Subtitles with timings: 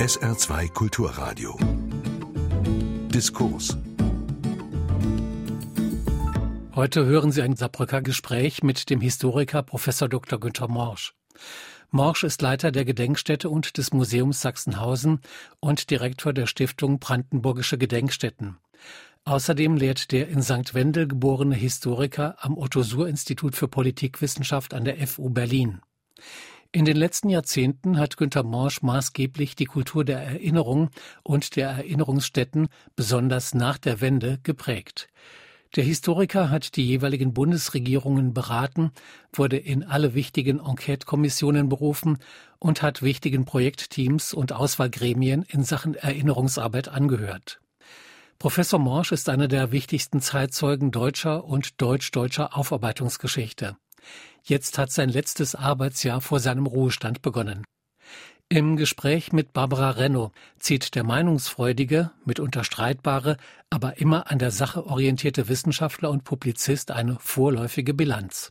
[0.00, 1.58] SR2 Kulturradio.
[3.12, 3.76] Diskurs.
[6.74, 9.84] Heute hören Sie ein Saarbrücker Gespräch mit dem Historiker Prof.
[10.08, 10.40] Dr.
[10.40, 11.12] Günter Morsch.
[11.90, 15.20] Morsch ist Leiter der Gedenkstätte und des Museums Sachsenhausen
[15.60, 18.56] und Direktor der Stiftung Brandenburgische Gedenkstätten.
[19.24, 20.72] Außerdem lehrt der in St.
[20.72, 25.82] Wendel geborene Historiker am Otto-Suhr-Institut für Politikwissenschaft an der FU Berlin.
[26.72, 30.90] In den letzten Jahrzehnten hat Günter Morsch maßgeblich die Kultur der Erinnerung
[31.24, 35.08] und der Erinnerungsstätten, besonders nach der Wende, geprägt.
[35.74, 38.92] Der Historiker hat die jeweiligen Bundesregierungen beraten,
[39.32, 42.18] wurde in alle wichtigen Enquete-Kommissionen berufen
[42.60, 47.60] und hat wichtigen Projektteams und Auswahlgremien in Sachen Erinnerungsarbeit angehört.
[48.38, 53.76] Professor Morsch ist einer der wichtigsten Zeitzeugen deutscher und deutsch-deutscher Aufarbeitungsgeschichte.
[54.42, 57.64] Jetzt hat sein letztes Arbeitsjahr vor seinem Ruhestand begonnen.
[58.48, 63.36] Im Gespräch mit Barbara Renno zieht der meinungsfreudige, mitunter streitbare,
[63.70, 68.50] aber immer an der Sache orientierte Wissenschaftler und Publizist eine vorläufige Bilanz.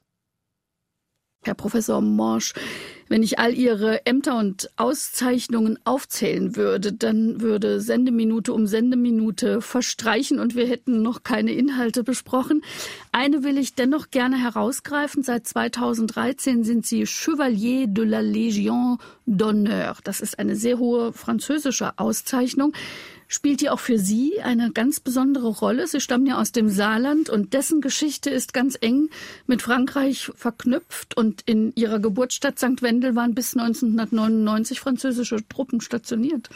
[1.44, 2.54] Herr Professor Morsch,
[3.10, 10.40] wenn ich all Ihre Ämter und Auszeichnungen aufzählen würde, dann würde Sendeminute um Sendeminute verstreichen
[10.40, 12.62] und wir hätten noch keine Inhalte besprochen.
[13.12, 15.24] Eine will ich dennoch gerne herausgreifen.
[15.24, 19.98] Seit 2013 sind Sie Chevalier de la Légion d'honneur.
[20.04, 22.74] Das ist eine sehr hohe französische Auszeichnung
[23.30, 25.88] spielt die auch für Sie eine ganz besondere Rolle.
[25.88, 29.10] Sie stammen ja aus dem Saarland und dessen Geschichte ist ganz eng
[29.46, 32.82] mit Frankreich verknüpft und in Ihrer Geburtsstadt St.
[32.82, 36.50] Wendel waren bis 1999 französische Truppen stationiert.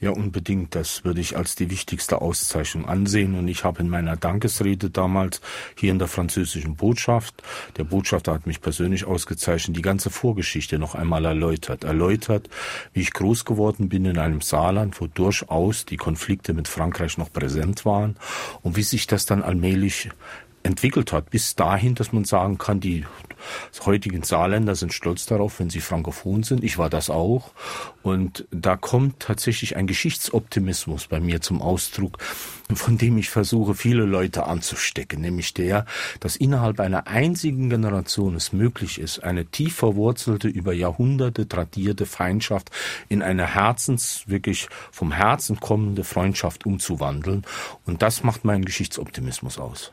[0.00, 0.74] Ja, unbedingt.
[0.74, 3.34] Das würde ich als die wichtigste Auszeichnung ansehen.
[3.34, 5.40] Und ich habe in meiner Dankesrede damals
[5.76, 7.42] hier in der französischen Botschaft,
[7.76, 11.84] der Botschafter hat mich persönlich ausgezeichnet, die ganze Vorgeschichte noch einmal erläutert.
[11.84, 12.48] Erläutert,
[12.92, 17.32] wie ich groß geworden bin in einem Saarland, wo durchaus die Konflikte mit Frankreich noch
[17.32, 18.16] präsent waren
[18.62, 20.10] und wie sich das dann allmählich
[20.64, 23.04] entwickelt hat, bis dahin, dass man sagen kann, die
[23.84, 26.64] heutigen Saarländer sind stolz darauf, wenn sie frankophon sind.
[26.64, 27.52] Ich war das auch.
[28.02, 32.18] Und da kommt tatsächlich ein Geschichtsoptimismus bei mir zum Ausdruck,
[32.74, 35.84] von dem ich versuche, viele Leute anzustecken, nämlich der,
[36.20, 42.70] dass innerhalb einer einzigen Generation es möglich ist, eine tief verwurzelte, über Jahrhunderte tradierte Feindschaft
[43.10, 47.44] in eine Herzens, wirklich vom Herzen kommende Freundschaft umzuwandeln.
[47.84, 49.92] Und das macht meinen Geschichtsoptimismus aus.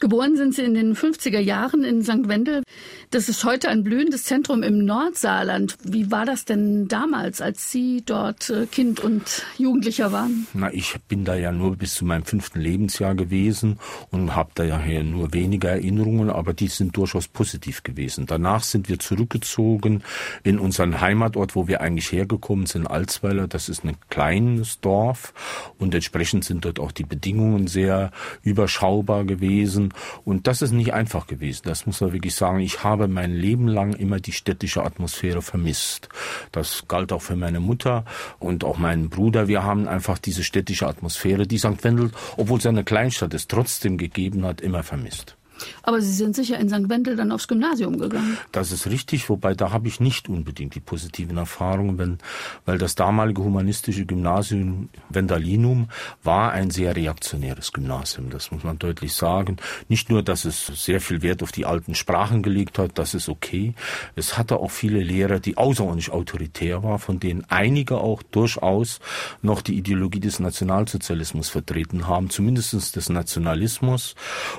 [0.00, 2.26] Geboren sind Sie in den 50er Jahren in St.
[2.26, 2.62] Wendel.
[3.10, 5.76] Das ist heute ein blühendes Zentrum im Nordsaarland.
[5.84, 10.46] Wie war das denn damals, als Sie dort äh, Kind und Jugendlicher waren?
[10.54, 13.78] Na, ich bin da ja nur bis zu meinem fünften Lebensjahr gewesen
[14.10, 18.24] und habe da ja nur wenige Erinnerungen, aber die sind durchaus positiv gewesen.
[18.24, 20.02] Danach sind wir zurückgezogen
[20.42, 23.48] in unseren Heimatort, wo wir eigentlich hergekommen sind, Alsweiler.
[23.48, 25.34] Das ist ein kleines Dorf
[25.78, 28.12] und entsprechend sind dort auch die Bedingungen sehr
[28.42, 29.89] überschaubar gewesen.
[30.24, 31.62] Und das ist nicht einfach gewesen.
[31.64, 32.60] Das muss man wirklich sagen.
[32.60, 36.08] Ich habe mein Leben lang immer die städtische Atmosphäre vermisst.
[36.52, 38.04] Das galt auch für meine Mutter
[38.38, 39.48] und auch meinen Bruder.
[39.48, 41.82] Wir haben einfach diese städtische Atmosphäre, die St.
[41.82, 45.36] Wendel, obwohl es eine Kleinstadt es trotzdem gegeben hat, immer vermisst.
[45.82, 46.88] Aber Sie sind sicher in St.
[46.88, 48.38] Wendel dann aufs Gymnasium gegangen.
[48.52, 52.18] Das ist richtig, wobei da habe ich nicht unbedingt die positiven Erfahrungen, wenn,
[52.64, 55.88] weil das damalige humanistische Gymnasium Wendalinum
[56.22, 59.56] war ein sehr reaktionäres Gymnasium, das muss man deutlich sagen.
[59.88, 63.28] Nicht nur, dass es sehr viel Wert auf die alten Sprachen gelegt hat, das ist
[63.28, 63.74] okay.
[64.16, 69.00] Es hatte auch viele Lehrer, die außerordentlich autoritär waren, von denen einige auch durchaus
[69.42, 74.14] noch die Ideologie des Nationalsozialismus vertreten haben, zumindest des Nationalismus.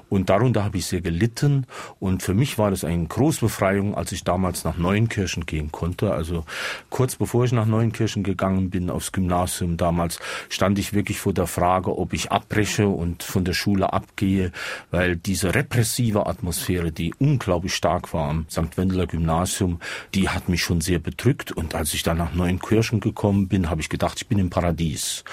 [0.10, 1.66] Und darunter habe ich sehr gelitten
[2.00, 6.14] und für mich war das eine Großbefreiung, als ich damals nach Neuenkirchen gehen konnte.
[6.14, 6.46] Also
[6.90, 10.20] kurz bevor ich nach Neuenkirchen gegangen bin aufs Gymnasium damals,
[10.50, 14.52] stand ich wirklich vor der Frage, ob ich abbreche und von der Schule abgehe,
[14.92, 18.78] weil diese repressive Atmosphäre, die unglaublich stark war am St.
[18.78, 19.80] Wendeler Gymnasium,
[20.14, 23.82] die hat mich schon sehr bedrückt und als ich dann nach Neuenkirchen gekommen bin, habe
[23.82, 25.24] ich gedacht, ich bin im Paradies.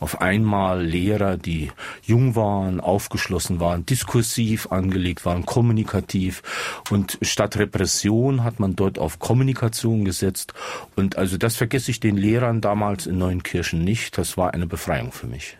[0.00, 1.72] Auf einmal Lehrer, die
[2.02, 6.42] jung waren, aufgeschlossen waren, diskursiv angelegt angelegt waren, kommunikativ.
[6.90, 10.52] Und statt Repression hat man dort auf Kommunikation gesetzt.
[10.96, 14.18] Und also das vergesse ich den Lehrern damals in Neuenkirchen nicht.
[14.18, 15.56] Das war eine Befreiung für mich.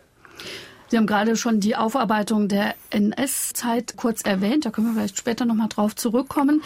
[0.91, 4.65] Sie haben gerade schon die Aufarbeitung der NS-Zeit kurz erwähnt.
[4.65, 6.63] Da können wir vielleicht später nochmal drauf zurückkommen.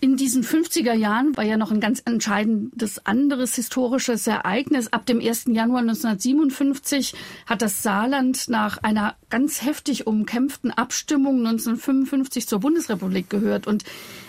[0.00, 4.92] In diesen 50er Jahren war ja noch ein ganz entscheidendes anderes historisches Ereignis.
[4.92, 5.44] Ab dem 1.
[5.48, 7.14] Januar 1957
[7.46, 13.68] hat das Saarland nach einer ganz heftig umkämpften Abstimmung 1955 zur Bundesrepublik gehört.
[13.68, 13.84] Und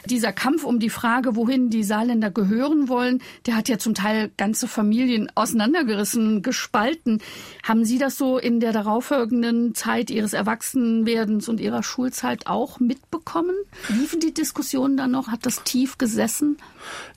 [0.05, 4.31] Dieser Kampf um die Frage, wohin die Saarländer gehören wollen, der hat ja zum Teil
[4.37, 7.21] ganze Familien auseinandergerissen, gespalten.
[7.63, 13.55] Haben Sie das so in der darauffolgenden Zeit Ihres Erwachsenwerdens und Ihrer Schulzeit auch mitbekommen?
[13.89, 15.27] Liefen die Diskussionen dann noch?
[15.27, 16.57] Hat das tief gesessen?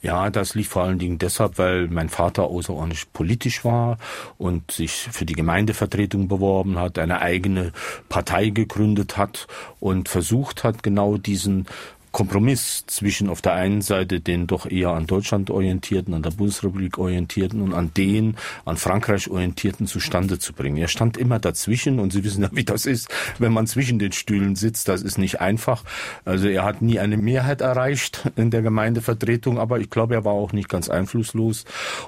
[0.02, 3.98] Ja, das lief vor allen Dingen deshalb, weil mein Vater außerordentlich politisch war
[4.36, 7.72] und sich für die Gemeindevertretung beworben hat, eine eigene
[8.08, 9.46] Partei gegründet hat
[9.80, 11.66] und versucht hat, genau diesen
[12.14, 16.96] Kompromiss zwischen auf der einen Seite den doch eher an Deutschland orientierten, an der Bundesrepublik
[16.96, 20.76] orientierten und an den an Frankreich orientierten zustande zu bringen.
[20.76, 23.08] Er stand immer dazwischen und Sie wissen ja, wie das ist,
[23.40, 24.86] wenn man zwischen den Stühlen sitzt.
[24.86, 25.82] Das ist nicht einfach.
[26.24, 30.34] Also er hat nie eine Mehrheit erreicht in der Gemeindevertretung, aber ich glaube, er war
[30.34, 31.64] auch nicht ganz einflusslos.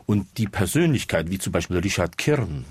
[0.07, 2.65] Und die Persönlichkeit, wie zum Beispiel Richard Kirn,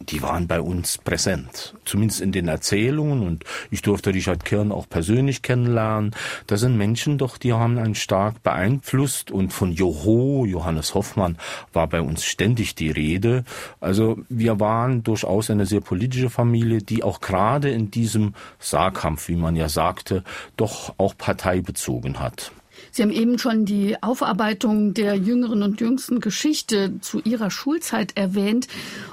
[0.00, 1.74] die waren bei uns präsent.
[1.84, 6.14] Zumindest in den Erzählungen und ich durfte Richard Kirn auch persönlich kennenlernen.
[6.46, 11.38] Da sind Menschen doch, die haben einen stark beeinflusst und von Joho, Johannes Hoffmann,
[11.72, 13.44] war bei uns ständig die Rede.
[13.80, 19.36] Also wir waren durchaus eine sehr politische Familie, die auch gerade in diesem Saarkampf, wie
[19.36, 20.24] man ja sagte,
[20.56, 22.52] doch auch Partei bezogen hat.
[22.90, 28.68] Sie haben eben schon die Aufarbeitung der jüngeren und jüngsten Geschichte zu Ihrer Schulzeit erwähnt.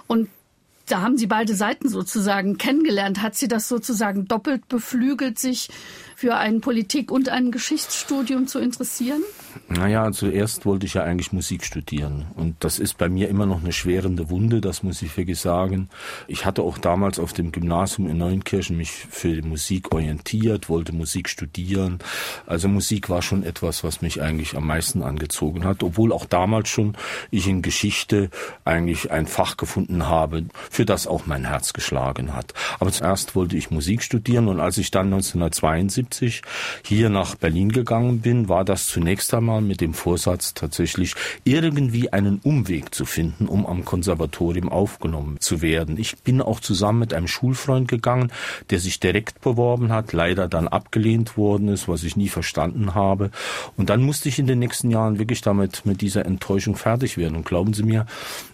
[0.07, 0.29] Und
[0.87, 3.21] da haben Sie beide Seiten sozusagen kennengelernt.
[3.21, 5.69] Hat Sie das sozusagen doppelt beflügelt, sich
[6.15, 9.21] für ein Politik- und ein Geschichtsstudium zu interessieren?
[9.69, 12.25] Naja, zuerst wollte ich ja eigentlich Musik studieren.
[12.35, 15.89] Und das ist bei mir immer noch eine schwerende Wunde, das muss ich wirklich sagen.
[16.27, 21.29] Ich hatte auch damals auf dem Gymnasium in Neunkirchen mich für Musik orientiert, wollte Musik
[21.29, 21.99] studieren.
[22.45, 26.69] Also Musik war schon etwas, was mich eigentlich am meisten angezogen hat, obwohl auch damals
[26.69, 26.95] schon
[27.31, 28.29] ich in Geschichte
[28.65, 32.53] eigentlich ein Fach gefunden habe, für das auch mein Herz geschlagen hat.
[32.79, 36.12] Aber zuerst wollte ich Musik studieren und als ich dann 1972
[36.85, 42.39] hier nach Berlin gegangen bin, war das zunächst einmal mit dem Vorsatz, tatsächlich irgendwie einen
[42.43, 45.97] Umweg zu finden, um am Konservatorium aufgenommen zu werden.
[45.97, 48.31] Ich bin auch zusammen mit einem Schulfreund gegangen,
[48.69, 53.31] der sich direkt beworben hat, leider dann abgelehnt worden ist, was ich nie verstanden habe.
[53.77, 57.35] Und dann musste ich in den nächsten Jahren wirklich damit mit dieser Enttäuschung fertig werden.
[57.35, 58.05] Und glauben Sie mir,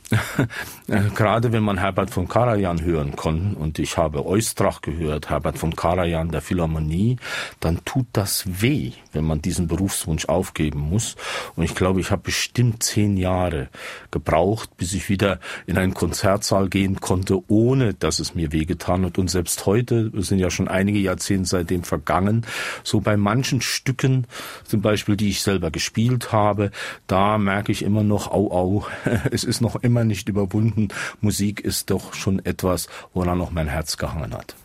[1.15, 5.75] Gerade wenn man Herbert von Karajan hören kann, und ich habe Eustrach gehört, Herbert von
[5.75, 7.17] Karajan der Philharmonie,
[7.59, 11.15] dann tut das weh, wenn man diesen Berufswunsch aufgeben muss.
[11.55, 13.69] Und ich glaube, ich habe bestimmt zehn Jahre
[14.11, 19.17] gebraucht, bis ich wieder in einen Konzertsaal gehen konnte, ohne dass es mir wehgetan hat.
[19.17, 22.45] Und selbst heute, es sind ja schon einige Jahrzehnte seitdem vergangen,
[22.83, 24.25] so bei manchen Stücken,
[24.63, 26.71] zum Beispiel, die ich selber gespielt habe,
[27.07, 28.87] da merke ich immer noch, au, au,
[29.31, 30.87] es ist noch immer immer nicht überwunden.
[31.19, 34.55] Musik ist doch schon etwas, woran noch mein Herz gehangen hat.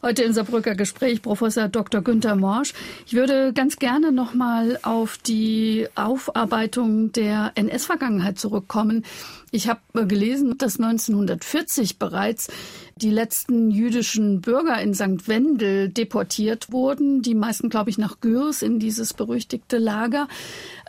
[0.00, 2.02] Heute in Saarbrücker Gespräch Professor Dr.
[2.02, 2.74] Günther Morsch.
[3.06, 9.04] Ich würde ganz gerne noch mal auf die Aufarbeitung der NS-Vergangenheit zurückkommen.
[9.50, 12.48] Ich habe gelesen, dass 1940 bereits
[12.96, 15.26] die letzten jüdischen Bürger in St.
[15.26, 17.22] Wendel deportiert wurden.
[17.22, 20.28] Die meisten, glaube ich, nach Gürs in dieses berüchtigte Lager.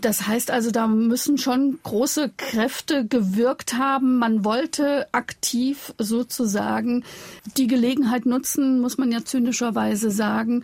[0.02, 4.20] Das heißt also, da müssen schon große Kräfte gewirkt haben.
[4.20, 7.04] Man wollte aktiv sozusagen
[7.58, 10.64] die Gelegenheit nutzen, muss man ja zynischerweise sagen,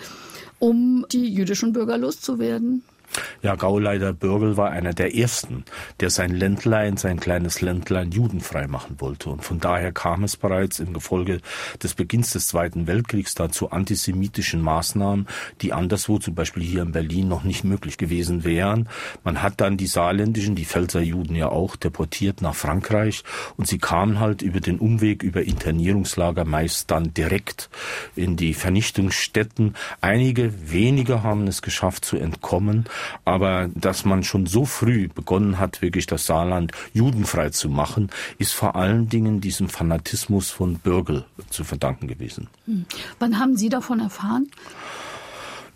[0.60, 2.84] um die jüdischen Bürger loszuwerden.
[3.42, 5.64] Ja, Gauleiter Bürgel war einer der ersten,
[6.00, 9.30] der sein Ländlein, sein kleines Ländlein judenfrei machen wollte.
[9.30, 11.42] Und von daher kam es bereits im Gefolge
[11.82, 15.28] des Beginns des Zweiten Weltkriegs dazu antisemitischen Maßnahmen,
[15.62, 18.88] die anderswo, zum Beispiel hier in Berlin, noch nicht möglich gewesen wären.
[19.24, 23.24] Man hat dann die saarländischen, die Pfälzer Juden ja auch deportiert nach Frankreich
[23.58, 27.70] und sie kamen halt über den Umweg über Internierungslager meist dann direkt
[28.16, 29.76] in die Vernichtungsstätten.
[30.02, 32.86] Einige wenige haben es geschafft zu entkommen,
[33.26, 38.54] aber dass man schon so früh begonnen hat, wirklich das Saarland judenfrei zu machen, ist
[38.54, 42.48] vor allen Dingen diesem Fanatismus von Bürgel zu verdanken gewesen.
[42.66, 42.86] Hm.
[43.20, 44.50] Wann haben Sie davon erfahren?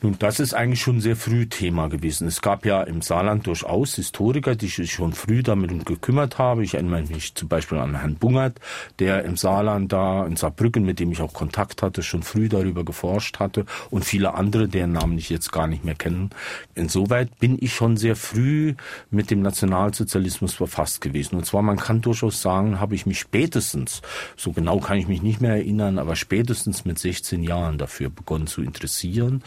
[0.02, 2.28] Nun, das ist eigentlich schon sehr früh Thema gewesen.
[2.28, 6.62] Es gab ja im Saarland durchaus Historiker, die sich schon früh damit gekümmert haben.
[6.62, 8.60] Ich erinnere mich zum Beispiel an Herrn Bungert,
[9.00, 12.84] der im Saarland da in Saarbrücken, mit dem ich auch Kontakt hatte, schon früh darüber
[12.84, 16.30] geforscht hatte und viele andere, deren Namen ich jetzt gar nicht mehr kenne.
[16.76, 18.76] Insoweit bin ich schon sehr früh
[19.10, 21.38] mit dem Nationalsozialismus befasst gewesen.
[21.38, 24.02] Und zwar, man kann durchaus sagen, habe ich mich spätestens,
[24.36, 28.48] so genau kann ich mich nicht mehr erinnern, aber spätestens mit 16 Jahren dafür begonnen
[28.48, 29.42] zu interessieren.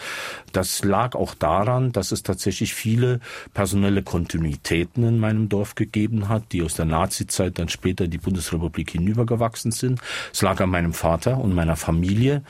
[0.52, 3.20] Das lag auch daran, dass es tatsächlich viele
[3.54, 8.90] personelle Kontinuitäten in meinem Dorf gegeben hat, die aus der Nazizeit dann später die Bundesrepublik
[8.90, 10.00] hinübergewachsen sind.
[10.32, 12.42] Es lag an meinem Vater und meiner Familie,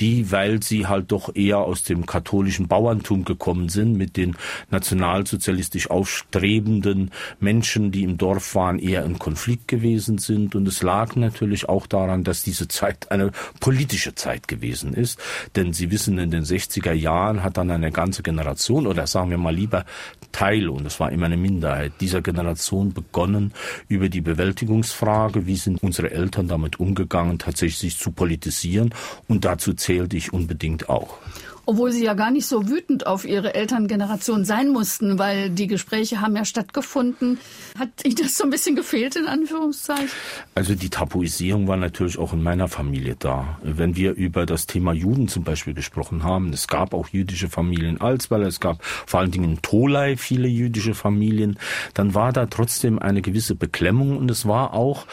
[0.00, 4.36] die, weil sie halt doch eher aus dem katholischen Bauerntum gekommen sind, mit den
[4.70, 10.54] nationalsozialistisch aufstrebenden Menschen, die im Dorf waren, eher in Konflikt gewesen sind.
[10.54, 13.30] Und es lag natürlich auch daran, dass diese Zeit eine
[13.60, 15.20] politische Zeit gewesen ist.
[15.54, 19.38] Denn Sie wissen, in den 60er Jahren hat dann eine ganze Generation, oder sagen wir
[19.38, 19.84] mal lieber
[20.32, 23.52] Teil, und es war immer eine Minderheit, dieser Generation begonnen,
[23.88, 28.94] über die Bewältigungsfrage, wie sind unsere Eltern damit umgegangen, tatsächlich sich zu politisieren.
[29.28, 31.18] Und dazu zählte ich unbedingt auch
[31.66, 36.20] obwohl sie ja gar nicht so wütend auf ihre Elterngeneration sein mussten, weil die Gespräche
[36.20, 37.38] haben ja stattgefunden.
[37.78, 40.10] Hat Ihnen das so ein bisschen gefehlt, in Anführungszeichen?
[40.54, 43.58] Also die Tabuisierung war natürlich auch in meiner Familie da.
[43.62, 47.96] Wenn wir über das Thema Juden zum Beispiel gesprochen haben, es gab auch jüdische Familien
[47.96, 51.58] in Alsweiler, es gab vor allen Dingen in Tolai viele jüdische Familien,
[51.94, 55.06] dann war da trotzdem eine gewisse Beklemmung und es war auch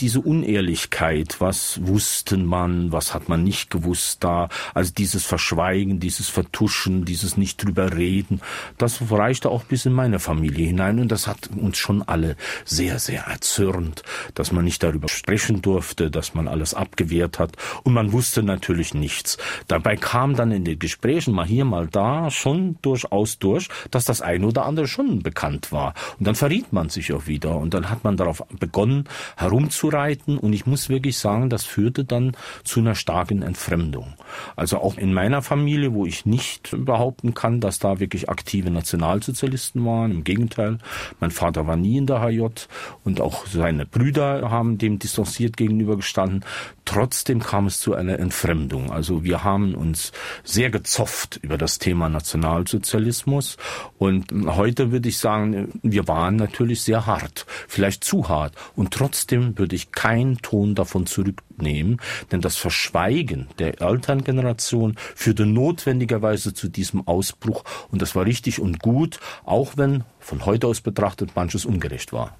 [0.00, 6.00] diese Unehrlichkeit, was wussten man, was hat man nicht gewusst da, also dieses Verschweigen, Verschweigen,
[6.00, 8.40] dieses Vertuschen, dieses nicht drüber reden,
[8.78, 12.98] das reichte auch bis in meine Familie hinein und das hat uns schon alle sehr,
[12.98, 14.02] sehr erzürnt,
[14.34, 18.94] dass man nicht darüber sprechen durfte, dass man alles abgewehrt hat und man wusste natürlich
[18.94, 19.38] nichts.
[19.68, 24.20] Dabei kam dann in den Gesprächen mal hier, mal da schon durchaus durch, dass das
[24.20, 25.94] eine oder andere schon bekannt war.
[26.18, 29.04] Und dann verriet man sich auch wieder und dann hat man darauf begonnen,
[29.36, 34.14] herumzureiten und ich muss wirklich sagen, das führte dann zu einer starken Entfremdung.
[34.56, 38.70] Also auch in meiner Familie Familie, wo ich nicht behaupten kann, dass da wirklich aktive
[38.70, 40.10] Nationalsozialisten waren.
[40.10, 40.78] Im Gegenteil,
[41.20, 42.66] mein Vater war nie in der HJ
[43.04, 46.44] und auch seine Brüder haben dem distanziert gegenübergestanden.
[46.84, 48.90] Trotzdem kam es zu einer Entfremdung.
[48.90, 50.12] Also wir haben uns
[50.42, 53.56] sehr gezofft über das Thema Nationalsozialismus
[53.98, 59.58] und heute würde ich sagen, wir waren natürlich sehr hart, vielleicht zu hart und trotzdem
[59.58, 61.06] würde ich keinen Ton davon
[61.54, 62.00] zurücknehmen,
[62.32, 68.80] denn das Verschweigen der Elterngeneration führte notwendigerweise zu diesem Ausbruch und das war richtig und
[68.80, 72.36] gut, auch wenn von heute aus betrachtet manches ungerecht war.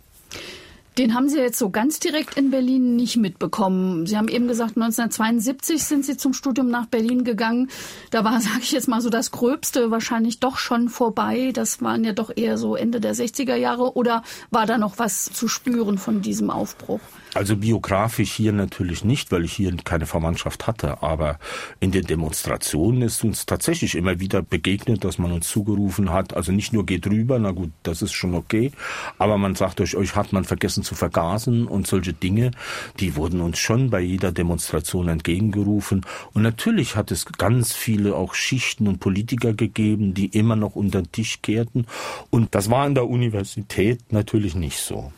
[0.96, 4.06] Den haben Sie jetzt so ganz direkt in Berlin nicht mitbekommen.
[4.06, 7.68] Sie haben eben gesagt, 1972 sind Sie zum Studium nach Berlin gegangen.
[8.12, 11.50] Da war, sage ich jetzt mal so, das Gröbste wahrscheinlich doch schon vorbei.
[11.52, 13.96] Das waren ja doch eher so Ende der 60er Jahre.
[13.96, 17.00] Oder war da noch was zu spüren von diesem Aufbruch?
[17.34, 21.02] Also biografisch hier natürlich nicht, weil ich hier keine Verwandtschaft hatte.
[21.02, 21.40] Aber
[21.80, 26.52] in den Demonstrationen ist uns tatsächlich immer wieder begegnet, dass man uns zugerufen hat, also
[26.52, 28.70] nicht nur geht rüber, na gut, das ist schon okay,
[29.18, 32.52] aber man sagt euch, euch hat man vergessen zu vergasen und solche Dinge,
[33.00, 36.06] die wurden uns schon bei jeder Demonstration entgegengerufen.
[36.32, 41.02] Und natürlich hat es ganz viele auch Schichten und Politiker gegeben, die immer noch unter
[41.02, 41.86] den Tisch kehrten.
[42.30, 45.12] Und das war an der Universität natürlich nicht so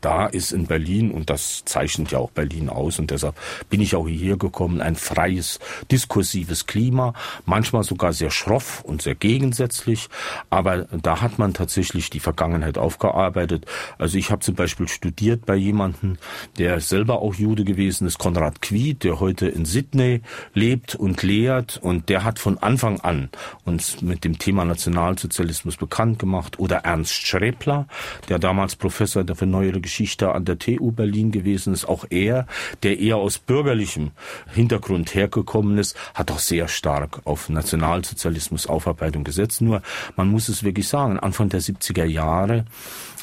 [0.00, 3.34] da ist in Berlin, und das zeichnet ja auch Berlin aus, und deshalb
[3.68, 5.58] bin ich auch hierher gekommen, ein freies,
[5.90, 7.14] diskursives Klima,
[7.46, 10.08] manchmal sogar sehr schroff und sehr gegensätzlich,
[10.50, 13.66] aber da hat man tatsächlich die Vergangenheit aufgearbeitet.
[13.98, 16.18] Also ich habe zum Beispiel studiert bei jemandem,
[16.58, 20.22] der selber auch Jude gewesen ist, Konrad Quiet, der heute in Sydney
[20.54, 23.30] lebt und lehrt, und der hat von Anfang an
[23.64, 27.86] uns mit dem Thema Nationalsozialismus bekannt gemacht, oder Ernst Schräbler,
[28.28, 31.86] der damals Professor für neuere Geschichte an der TU Berlin gewesen ist.
[31.86, 32.46] Auch er,
[32.82, 34.10] der eher aus bürgerlichem
[34.52, 39.62] Hintergrund hergekommen ist, hat auch sehr stark auf Nationalsozialismus Aufarbeitung gesetzt.
[39.62, 39.80] Nur,
[40.14, 42.66] man muss es wirklich sagen, Anfang der 70er Jahre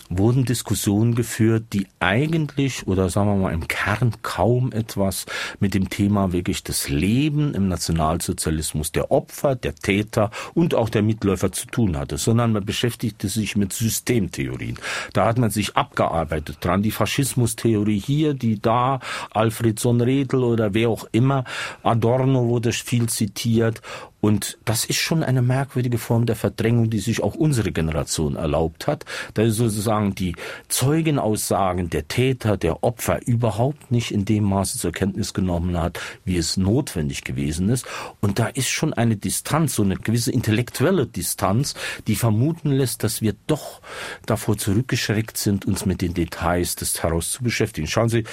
[0.09, 5.25] wurden Diskussionen geführt, die eigentlich oder sagen wir mal im Kern kaum etwas
[5.59, 11.01] mit dem Thema wirklich das Leben im Nationalsozialismus der Opfer, der Täter und auch der
[11.01, 14.77] Mitläufer zu tun hatte, sondern man beschäftigte sich mit Systemtheorien.
[15.13, 18.99] Da hat man sich abgearbeitet dran, die Faschismustheorie hier, die da,
[19.31, 21.43] Alfred Redl oder wer auch immer,
[21.83, 23.81] Adorno wurde viel zitiert
[24.25, 28.87] und das ist schon eine merkwürdige Form der Verdrängung, die sich auch unsere Generation erlaubt
[28.87, 29.05] hat,
[29.35, 30.35] da sozusagen die
[30.67, 36.37] Zeugenaussagen der Täter, der Opfer überhaupt nicht in dem Maße zur Kenntnis genommen hat, wie
[36.37, 37.85] es notwendig gewesen ist.
[38.19, 41.75] Und da ist schon eine Distanz, so eine gewisse intellektuelle Distanz,
[42.07, 43.79] die vermuten lässt, dass wir doch
[44.25, 47.85] davor zurückgeschreckt sind, uns mit den Details des Terrors zu beschäftigen.
[47.85, 48.23] Schauen Sie,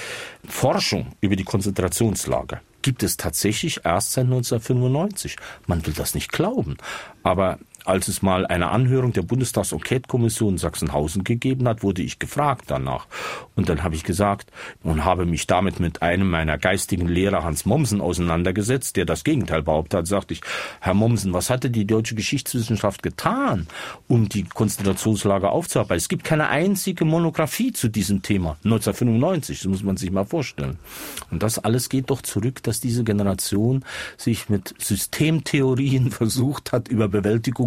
[0.43, 5.37] Forschung über die Konzentrationslager gibt es tatsächlich erst seit 1995.
[5.65, 6.77] Man will das nicht glauben.
[7.23, 13.07] Aber als es mal eine Anhörung der Bundestags-Enquete-Kommission Sachsenhausen gegeben hat, wurde ich gefragt danach.
[13.55, 14.51] Und dann habe ich gesagt
[14.83, 19.63] und habe mich damit mit einem meiner geistigen Lehrer Hans Mommsen auseinandergesetzt, der das Gegenteil
[19.63, 20.41] behauptet hat, sagte ich,
[20.79, 23.67] Herr Mommsen, was hatte die deutsche Geschichtswissenschaft getan,
[24.07, 25.97] um die Konzentrationslager aufzuarbeiten?
[25.97, 28.57] Es gibt keine einzige Monographie zu diesem Thema.
[28.63, 30.79] 1995, das muss man sich mal vorstellen.
[31.31, 33.83] Und das alles geht doch zurück, dass diese Generation
[34.17, 37.07] sich mit Systemtheorien versucht hat, über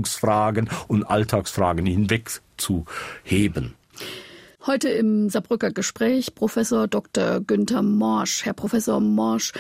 [0.07, 2.85] Bewältigungsfragen und Alltagsfragen hinweg zu
[3.25, 3.75] heben.
[4.67, 7.41] Heute im Saarbrücker Gespräch Professor Dr.
[7.41, 8.45] Günther Morsch.
[8.45, 9.53] Herr Professor Morsch,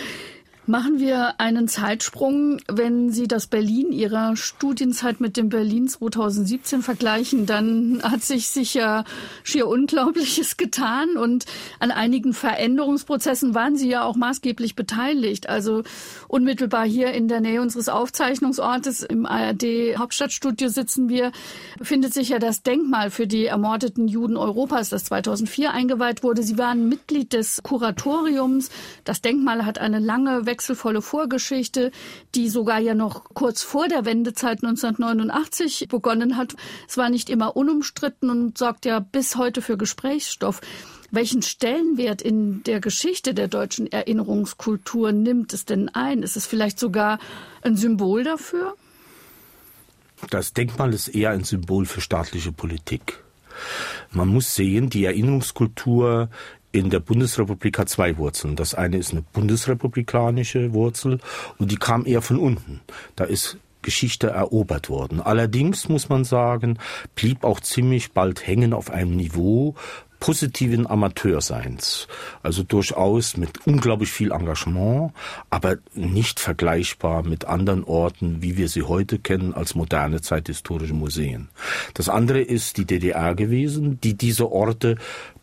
[0.68, 2.58] Machen wir einen Zeitsprung.
[2.66, 9.04] Wenn Sie das Berlin Ihrer Studienzeit mit dem Berlin 2017 vergleichen, dann hat sich sicher
[9.44, 11.44] schier Unglaubliches getan und
[11.78, 15.48] an einigen Veränderungsprozessen waren Sie ja auch maßgeblich beteiligt.
[15.48, 15.84] Also
[16.26, 21.30] unmittelbar hier in der Nähe unseres Aufzeichnungsortes im ARD Hauptstadtstudio sitzen wir,
[21.78, 26.42] befindet sich ja das Denkmal für die ermordeten Juden Europas, das 2004 eingeweiht wurde.
[26.42, 28.70] Sie waren Mitglied des Kuratoriums.
[29.04, 31.90] Das Denkmal hat eine lange wechselvolle Vorgeschichte,
[32.34, 36.56] die sogar ja noch kurz vor der Wendezeit 1989 begonnen hat.
[36.88, 40.62] Es war nicht immer unumstritten und sorgt ja bis heute für Gesprächsstoff.
[41.10, 46.22] Welchen Stellenwert in der Geschichte der deutschen Erinnerungskultur nimmt es denn ein?
[46.22, 47.18] Ist es vielleicht sogar
[47.60, 48.74] ein Symbol dafür?
[50.30, 53.22] Das Denkmal ist eher ein Symbol für staatliche Politik.
[54.10, 56.30] Man muss sehen, die Erinnerungskultur
[56.76, 58.56] in der Bundesrepublik hat zwei Wurzeln.
[58.56, 61.18] Das eine ist eine bundesrepublikanische Wurzel
[61.58, 62.80] und die kam eher von unten.
[63.16, 65.20] Da ist Geschichte erobert worden.
[65.20, 66.78] Allerdings muss man sagen,
[67.14, 69.76] blieb auch ziemlich bald hängen auf einem Niveau,
[70.18, 72.08] positiven Amateurseins.
[72.42, 75.12] Also durchaus mit unglaublich viel Engagement,
[75.50, 81.48] aber nicht vergleichbar mit anderen Orten, wie wir sie heute kennen als moderne zeithistorische Museen.
[81.94, 84.96] Das andere ist die DDR gewesen, die diese Orte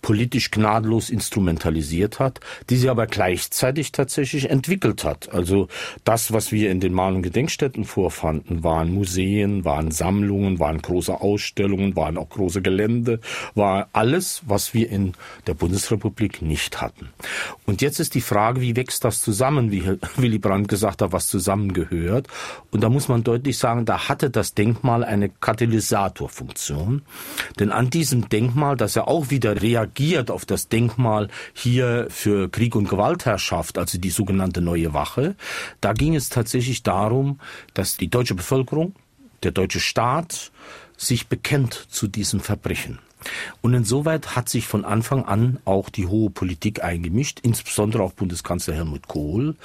[0.04, 5.34] politisch gnadenlos instrumentalisiert hat, die sie aber gleichzeitig tatsächlich entwickelt hat.
[5.34, 5.70] Also
[6.04, 11.22] das, was wir in den Mahn- und Gedenkstätten vorfanden, waren Museen, waren Sammlungen, waren große
[11.22, 13.22] Ausstellungen, waren auch große Gelände,
[13.56, 15.14] war alles, was wir in
[15.48, 17.10] der Bundesrepublik nicht hatten.
[17.66, 19.86] Und jetzt ist die Frage, wie wächst das zusammen, wie
[20.18, 22.28] Willy Brandt gesagt hat, was zusammengehört.
[22.72, 27.04] Und da muss man deutlich sagen, da hatte das Denkmal eine Katalysatorfunktion.
[27.58, 32.50] Denn an diesem Denkmal, das ja auch wieder reagiert, reagiert auf das Denkmal hier für
[32.50, 35.36] Krieg und Gewaltherrschaft, also die sogenannte Neue Wache.
[35.82, 37.40] Da ging es tatsächlich darum,
[37.74, 38.96] dass die deutsche Bevölkerung,
[39.44, 40.52] der deutsche Staat
[40.98, 43.00] sich bekennt zu diesem Verbrechen.
[43.62, 48.76] Und insoweit hat sich von Anfang an auch die hohe Politik eingemischt, insbesondere auch Bundeskanzler
[48.76, 49.56] Helmut Kohl.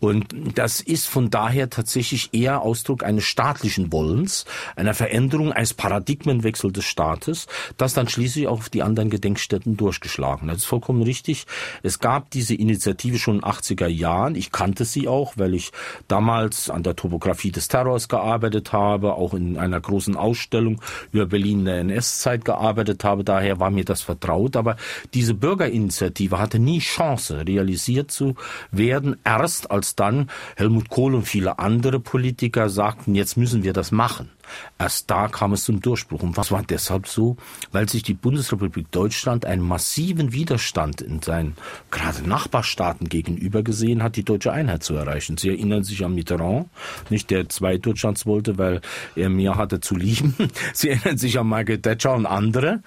[0.00, 6.72] Und das ist von daher tatsächlich eher Ausdruck eines staatlichen Wollens, einer Veränderung, eines Paradigmenwechsels
[6.72, 10.56] des Staates, das dann schließlich auch auf die anderen Gedenkstätten durchgeschlagen hat.
[10.56, 11.46] Das ist vollkommen richtig.
[11.82, 14.34] Es gab diese Initiative schon in den 80er Jahren.
[14.34, 15.72] Ich kannte sie auch, weil ich
[16.08, 20.80] damals an der Topographie des Terrors gearbeitet habe, auch in einer großen Ausstellung
[21.12, 24.56] über Berlin in der NS-Zeit gearbeitet gearbeitet habe, daher war mir das vertraut.
[24.56, 24.76] Aber
[25.14, 28.34] diese Bürgerinitiative hatte nie Chance, realisiert zu
[28.70, 33.92] werden, erst als dann Helmut Kohl und viele andere Politiker sagten, jetzt müssen wir das
[33.92, 34.30] machen.
[34.78, 36.22] Erst da kam es zum Durchbruch.
[36.22, 37.36] Und was war deshalb so?
[37.72, 41.56] Weil sich die Bundesrepublik Deutschland einen massiven Widerstand in seinen
[41.90, 45.36] gerade Nachbarstaaten gegenüber gesehen hat, die deutsche Einheit zu erreichen.
[45.36, 46.68] Sie erinnern sich an Mitterrand,
[47.10, 48.80] nicht der zwei Deutschlands wollte, weil
[49.14, 50.34] er mehr hatte zu lieben.
[50.72, 52.82] Sie erinnern sich an Michael Thatcher und andere.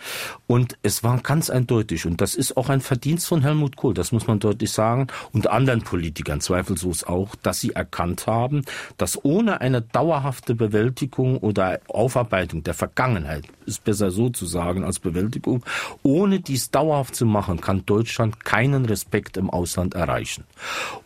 [0.48, 2.06] Und es war ganz eindeutig.
[2.06, 5.50] Und das ist auch ein Verdienst von Helmut Kohl, das muss man deutlich sagen, und
[5.50, 8.64] anderen Politikern zweifellos auch, dass sie erkannt haben,
[8.98, 15.00] dass ohne eine dauerhafte Bewältigung oder Aufarbeitung der Vergangenheit, ist besser so zu sagen als
[15.00, 15.66] Bewältigung,
[16.04, 20.46] ohne dies dauerhaft zu machen, kann Deutschland keinen Respekt im Ausland erreichen.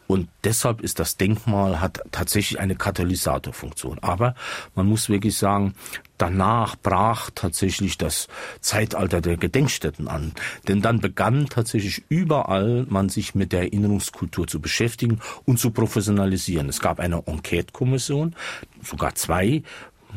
[0.07, 3.99] Und deshalb ist das Denkmal hat tatsächlich eine Katalysatorfunktion.
[4.01, 4.35] Aber
[4.75, 5.73] man muss wirklich sagen,
[6.17, 8.27] danach brach tatsächlich das
[8.59, 10.33] Zeitalter der Gedenkstätten an.
[10.67, 16.69] Denn dann begann tatsächlich überall man sich mit der Erinnerungskultur zu beschäftigen und zu professionalisieren.
[16.69, 18.35] Es gab eine Enquete-Kommission,
[18.83, 19.63] sogar zwei,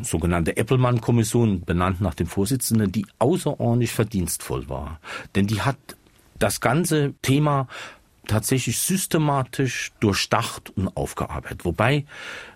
[0.02, 5.00] sogenannte Eppelmann-Kommission, benannt nach dem Vorsitzenden, die außerordentlich verdienstvoll war.
[5.34, 5.76] Denn die hat
[6.38, 7.68] das ganze Thema
[8.26, 11.64] tatsächlich systematisch durchdacht und aufgearbeitet.
[11.64, 12.04] Wobei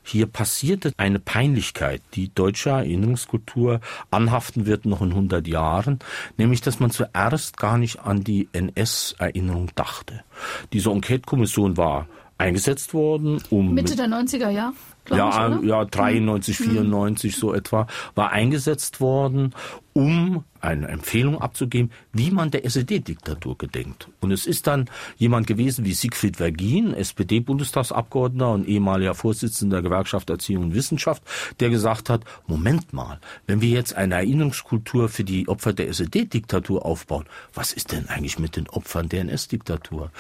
[0.03, 6.01] hier passierte eine Peinlichkeit, die deutscher Erinnerungskultur anhaften wird noch in 100 Jahren,
[6.37, 10.25] nämlich dass man zuerst gar nicht an die NS-Erinnerung dachte.
[10.73, 12.07] Diese Enquete-Kommission war
[12.39, 13.75] eingesetzt worden, um...
[13.75, 14.75] Mitte der 90er Jahre?
[15.17, 17.41] Ja, ich, ja, 93, 94 mhm.
[17.41, 19.55] so etwa, war eingesetzt worden,
[19.93, 24.09] um eine Empfehlung abzugeben, wie man der SED-Diktatur gedenkt.
[24.21, 30.31] Und es ist dann jemand gewesen wie Siegfried Vergin, SPD-Bundestagsabgeordneter und ehemaliger Vorsitzender der Gewerkschaft
[30.31, 31.23] Erziehung und Wissenschaft,
[31.61, 36.85] der gesagt hat, Moment mal, wenn wir jetzt eine Erinnerungskultur für die Opfer der SED-Diktatur
[36.85, 40.11] aufbauen, was ist denn eigentlich mit den Opfern der NS-Diktatur?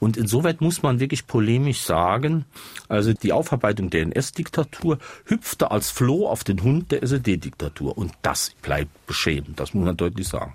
[0.00, 2.44] Und insoweit muss man wirklich polemisch sagen,
[2.88, 7.96] also die Aufarbeitung der NS-Diktatur hüpfte als Floh auf den Hund der SED-Diktatur.
[7.96, 10.54] Und das bleibt beschämend, das muss man deutlich sagen.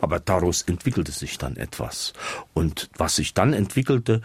[0.00, 2.12] Aber daraus entwickelte sich dann etwas.
[2.54, 4.22] Und was sich dann entwickelte,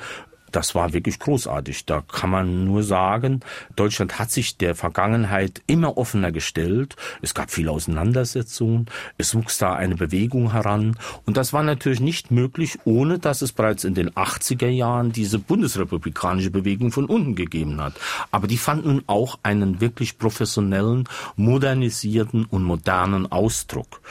[0.55, 1.85] das war wirklich großartig.
[1.85, 3.41] Da kann man nur sagen,
[3.75, 6.95] Deutschland hat sich der Vergangenheit immer offener gestellt.
[7.21, 8.85] Es gab viele Auseinandersetzungen.
[9.17, 10.95] Es wuchs da eine Bewegung heran.
[11.25, 15.39] Und das war natürlich nicht möglich, ohne dass es bereits in den 80er Jahren diese
[15.39, 17.93] bundesrepublikanische Bewegung von unten gegeben hat.
[18.31, 24.01] Aber die fanden auch einen wirklich professionellen, modernisierten und modernen Ausdruck.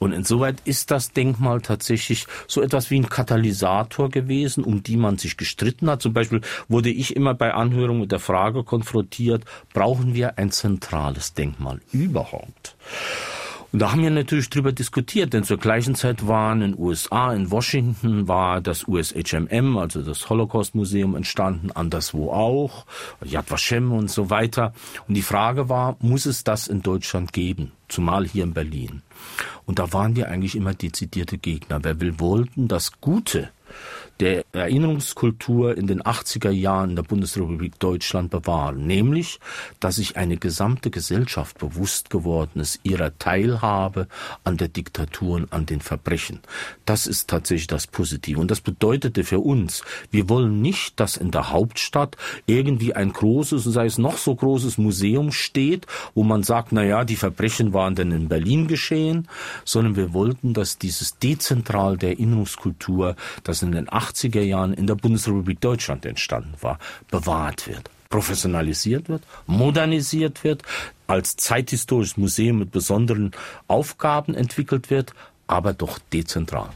[0.00, 5.18] Und insoweit ist das Denkmal tatsächlich so etwas wie ein Katalysator gewesen, um die man
[5.18, 6.00] sich gestritten hat.
[6.00, 11.34] Zum Beispiel wurde ich immer bei Anhörungen mit der Frage konfrontiert, brauchen wir ein zentrales
[11.34, 12.76] Denkmal überhaupt?
[13.72, 17.32] Und da haben wir natürlich drüber diskutiert, denn zur gleichen Zeit waren in den USA,
[17.32, 22.84] in Washington war das USHMM, also das Holocaust Museum entstanden, anderswo auch,
[23.24, 24.72] Yad Vashem und so weiter.
[25.06, 27.72] Und die Frage war, muss es das in Deutschland geben?
[27.88, 29.02] Zumal hier in Berlin.
[29.66, 33.50] Und da waren wir eigentlich immer dezidierte Gegner, weil wir wollten das Gute
[34.18, 39.40] der Erinnerungskultur in den 80er Jahren der Bundesrepublik Deutschland bewahren, nämlich,
[39.78, 44.08] dass sich eine gesamte Gesellschaft bewusst geworden ist ihrer Teilhabe
[44.44, 46.40] an der Diktatur und an den Verbrechen.
[46.84, 48.40] Das ist tatsächlich das Positive.
[48.40, 53.64] Und das bedeutete für uns, wir wollen nicht, dass in der Hauptstadt irgendwie ein großes,
[53.64, 57.94] sei es noch so großes Museum steht, wo man sagt, na ja, die Verbrechen waren
[57.94, 59.28] denn in Berlin geschehen,
[59.64, 64.94] sondern wir wollten, dass dieses Dezentral der Erinnerungskultur, das in den 80er Jahren in der
[64.94, 66.78] Bundesrepublik Deutschland entstanden war,
[67.10, 70.62] bewahrt wird professionalisiert wird, modernisiert wird,
[71.06, 73.30] als zeithistorisches Museum mit besonderen
[73.68, 75.14] Aufgaben entwickelt wird,
[75.46, 76.70] aber doch dezentral.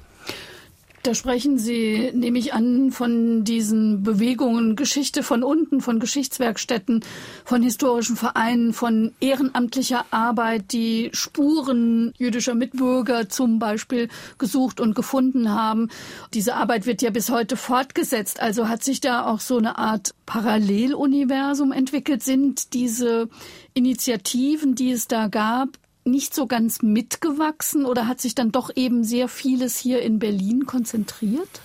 [1.05, 7.05] Da sprechen Sie, nehme ich an, von diesen Bewegungen, Geschichte von unten, von Geschichtswerkstätten,
[7.45, 15.51] von historischen Vereinen, von ehrenamtlicher Arbeit, die Spuren jüdischer Mitbürger zum Beispiel gesucht und gefunden
[15.51, 15.91] haben.
[16.33, 18.41] Diese Arbeit wird ja bis heute fortgesetzt.
[18.41, 22.23] Also hat sich da auch so eine Art Paralleluniversum entwickelt.
[22.23, 23.29] Sind diese
[23.75, 25.69] Initiativen, die es da gab,
[26.05, 30.67] nicht so ganz mitgewachsen oder hat sich dann doch eben sehr vieles hier in Berlin
[30.67, 31.61] konzentriert?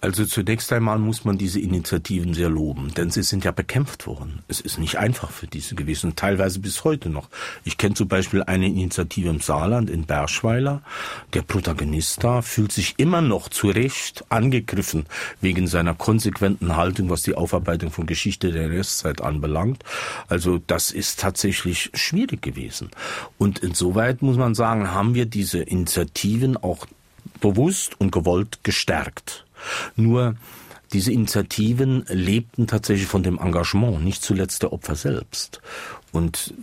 [0.00, 4.44] Also zunächst einmal muss man diese Initiativen sehr loben, denn sie sind ja bekämpft worden.
[4.46, 7.28] Es ist nicht einfach für diese gewesen, teilweise bis heute noch.
[7.64, 10.82] Ich kenne zum Beispiel eine Initiative im Saarland, in Berschweiler.
[11.34, 15.06] Der Protagonist da fühlt sich immer noch zu Recht angegriffen
[15.40, 19.82] wegen seiner konsequenten Haltung, was die Aufarbeitung von Geschichte der Restzeit anbelangt.
[20.28, 22.90] Also das ist tatsächlich schwierig gewesen.
[23.36, 26.86] Und insoweit muss man sagen, haben wir diese Initiativen auch
[27.40, 29.44] bewusst und gewollt gestärkt.
[29.96, 30.36] Nur
[30.92, 35.60] diese Initiativen lebten tatsächlich von dem Engagement, nicht zuletzt der Opfer selbst.
[36.12, 36.54] Und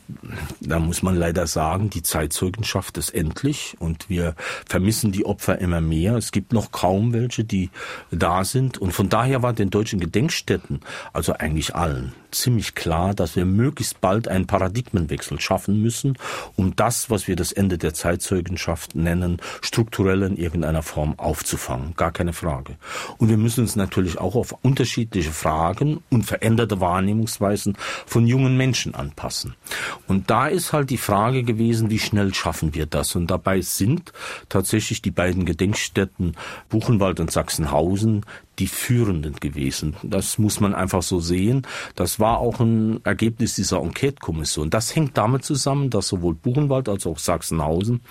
[0.60, 4.36] da muss man leider sagen, die Zeitzeugenschaft ist endlich und wir
[4.67, 6.15] vermissen die Opfer immer mehr.
[6.15, 7.69] Es gibt noch kaum welche, die
[8.10, 8.79] da sind.
[8.79, 10.79] Und von daher war den deutschen Gedenkstätten,
[11.13, 16.17] also eigentlich allen, ziemlich klar, dass wir möglichst bald einen Paradigmenwechsel schaffen müssen,
[16.55, 21.93] um das, was wir das Ende der Zeitzeugenschaft nennen, strukturell in irgendeiner Form aufzufangen.
[21.95, 22.77] Gar keine Frage.
[23.17, 28.95] Und wir müssen uns natürlich auch auf unterschiedliche Fragen und veränderte Wahrnehmungsweisen von jungen Menschen
[28.95, 29.55] anpassen.
[30.07, 33.15] Und da ist halt die Frage gewesen, wie schnell schaffen wir das?
[33.15, 34.13] Und dabei sind
[34.49, 36.35] tatsächlich die beiden Gedenkstätten
[36.69, 38.25] Buchenwald und Sachsenhausen
[38.59, 39.95] die Führenden gewesen.
[40.03, 41.67] Das muss man einfach so sehen.
[41.95, 44.69] Das war auch ein Ergebnis dieser Enquete-Kommission.
[44.69, 48.01] Das hängt damit zusammen, dass sowohl Buchenwald als auch Sachsenhausen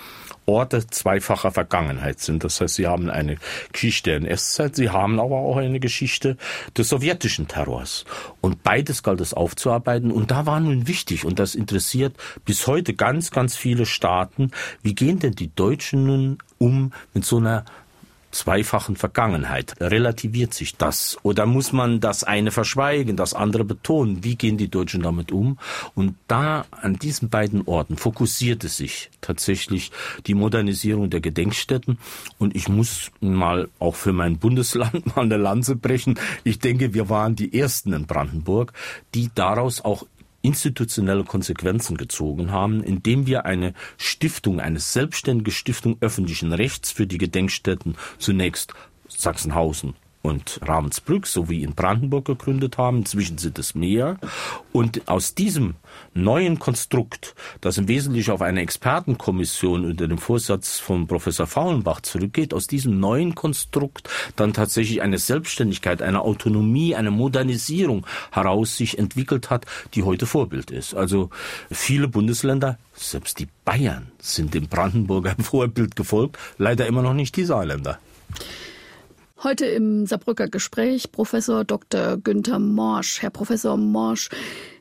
[0.47, 2.45] Orte zweifacher Vergangenheit sind.
[2.45, 3.39] Das heißt, sie haben eine
[3.73, 6.37] Geschichte der NS-Zeit, sie haben aber auch eine Geschichte
[6.77, 8.05] des sowjetischen Terrors.
[8.41, 10.11] Und beides galt es aufzuarbeiten.
[10.11, 14.51] Und da war nun wichtig, und das interessiert bis heute ganz, ganz viele Staaten,
[14.83, 17.65] wie gehen denn die Deutschen nun um mit so einer
[18.35, 19.75] zweifachen Vergangenheit.
[19.81, 21.17] Relativiert sich das?
[21.23, 24.25] Oder muss man das eine verschweigen, das andere betonen?
[24.25, 25.59] Wie gehen die Deutschen damit um?
[25.95, 29.93] Und da an diesen beiden Orten fokussierte sich tatsächlich
[30.27, 31.99] die Modernisierung der Gedenkstätten.
[32.39, 36.19] Und ich muss mal auch für mein Bundesland mal eine Lanze brechen.
[36.43, 38.73] Ich denke, wir waren die Ersten in Brandenburg,
[39.15, 40.05] die daraus auch
[40.45, 47.19] institutionelle Konsequenzen gezogen haben, indem wir eine Stiftung, eine selbstständige Stiftung öffentlichen Rechts für die
[47.19, 48.75] Gedenkstätten zunächst
[49.09, 52.99] Sachsenhausen und Ravensbrück sowie in Brandenburg gegründet haben.
[53.01, 54.17] Inzwischen sind es mehr.
[54.73, 55.75] Und aus diesem
[56.15, 62.55] neuen Konstrukt, das im Wesentlichen auf eine Expertenkommission unter dem Vorsatz von Professor Faulenbach zurückgeht,
[62.55, 69.51] aus diesem neuen Konstrukt dann tatsächlich eine Selbstständigkeit, eine Autonomie, eine Modernisierung heraus sich entwickelt
[69.51, 70.95] hat, die heute Vorbild ist.
[70.95, 71.29] Also
[71.71, 77.45] viele Bundesländer, selbst die Bayern, sind dem Brandenburger Vorbild gefolgt, leider immer noch nicht die
[77.45, 77.99] Saarländer.
[79.45, 82.17] Heute im Saarbrücker Gespräch Professor Dr.
[82.17, 83.21] Günther Morsch.
[83.21, 84.31] Herr Professor Morsch,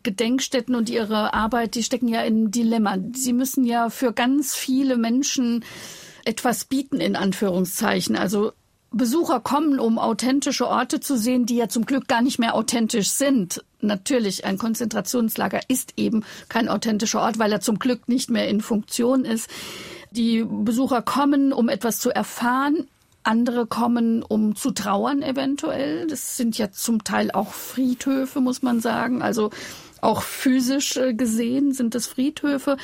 [0.03, 2.97] Gedenkstätten und Ihre Arbeit, die stecken ja in Dilemma.
[3.13, 5.65] Sie müssen ja für ganz viele Menschen
[6.23, 8.15] etwas bieten, in Anführungszeichen.
[8.15, 8.53] Also
[8.89, 13.09] Besucher kommen, um authentische Orte zu sehen, die ja zum Glück gar nicht mehr authentisch
[13.09, 13.65] sind.
[13.81, 18.61] Natürlich, ein Konzentrationslager ist eben kein authentischer Ort, weil er zum Glück nicht mehr in
[18.61, 19.49] Funktion ist.
[20.11, 22.87] Die Besucher kommen, um etwas zu erfahren.
[23.23, 26.07] Andere kommen, um zu trauern eventuell.
[26.07, 29.21] Das sind ja zum Teil auch Friedhöfe, muss man sagen.
[29.21, 29.49] Also
[30.01, 32.77] auch physisch äh, gesehen sind es Friedhöfe.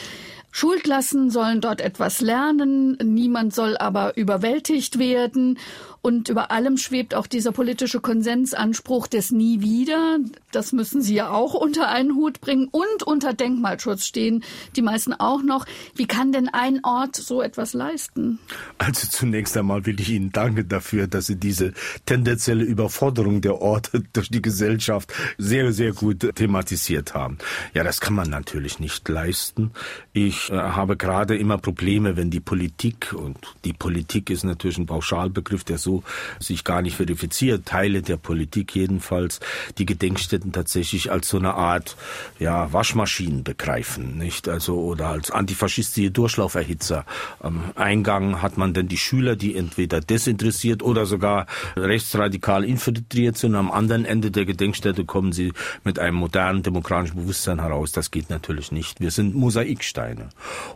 [0.52, 5.60] Schulklassen sollen dort etwas lernen, niemand soll aber überwältigt werden.
[6.02, 10.20] Und über allem schwebt auch dieser politische Konsensanspruch des Nie wieder.
[10.52, 14.44] Das müssen Sie ja auch unter einen Hut bringen und unter Denkmalschutz stehen
[14.76, 15.66] die meisten auch noch.
[15.96, 18.40] Wie kann denn ein Ort so etwas leisten?
[18.78, 21.74] Also zunächst einmal will ich Ihnen danken dafür, dass Sie diese
[22.06, 27.38] tendenzielle Überforderung der Orte durch die Gesellschaft sehr, sehr gut thematisiert haben.
[27.74, 29.72] Ja, das kann man natürlich nicht leisten.
[30.14, 34.86] Ich äh, habe gerade immer Probleme, wenn die Politik, und die Politik ist natürlich ein
[34.86, 36.04] Pauschalbegriff, der so so
[36.40, 37.66] sich gar nicht verifiziert.
[37.66, 39.40] Teile der Politik jedenfalls
[39.78, 41.96] die Gedenkstätten tatsächlich als so eine Art
[42.40, 44.48] ja, Waschmaschinen begreifen, nicht?
[44.48, 47.06] Also oder als antifaschistische Durchlauferhitzer.
[47.40, 53.56] Am Eingang hat man dann die Schüler, die entweder desinteressiert oder sogar rechtsradikal infiltriert sind.
[53.56, 57.92] Am anderen Ende der Gedenkstätte kommen sie mit einem modernen demokratischen Bewusstsein heraus.
[57.92, 59.00] Das geht natürlich nicht.
[59.00, 60.30] Wir sind Mosaiksteine.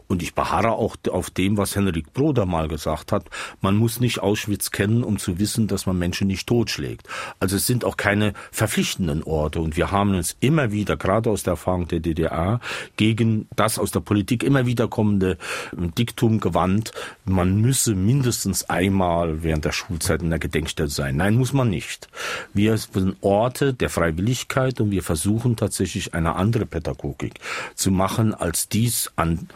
[0.08, 3.30] Und ich beharre auch auf dem, was Henrik Broder mal gesagt hat.
[3.62, 7.08] Man muss nicht Auschwitz kennen, um zu wissen, dass man Menschen nicht totschlägt.
[7.40, 11.44] Also es sind auch keine verpflichtenden Orte und wir haben uns immer wieder, gerade aus
[11.44, 12.60] der Erfahrung der DDR,
[12.98, 15.38] gegen das aus der Politik immer wieder kommende
[15.74, 16.92] Diktum gewandt,
[17.26, 21.18] man müsse mindestens einmal während der Schulzeit in der Gedenkstätte sein.
[21.18, 22.10] Nein, muss man nicht.
[22.54, 27.40] Wir sind Orte der Freiwilligkeit und wir versuchen tatsächlich eine andere Pädagogik
[27.76, 29.48] zu machen, als dies an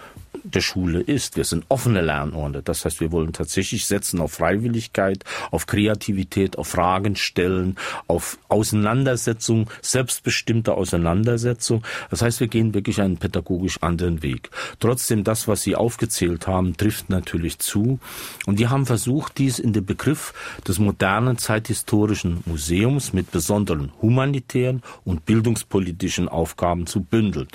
[0.54, 1.38] der Schule ist.
[1.38, 2.62] Wir sind offene Lernorte.
[2.62, 9.70] Das heißt, wir wollen tatsächlich setzen auf Freiwilligkeit, auf Kreativität, auf Fragen stellen, auf Auseinandersetzung,
[9.82, 11.84] selbstbestimmte Auseinandersetzung.
[12.10, 14.50] Das heißt, wir gehen wirklich einen pädagogisch anderen Weg.
[14.80, 18.00] Trotzdem, das, was Sie aufgezählt haben, trifft natürlich zu.
[18.46, 20.34] Und wir haben versucht, dies in den Begriff
[20.68, 27.48] des modernen zeithistorischen Museums mit besonderen humanitären und bildungspolitischen Aufgaben zu bündeln.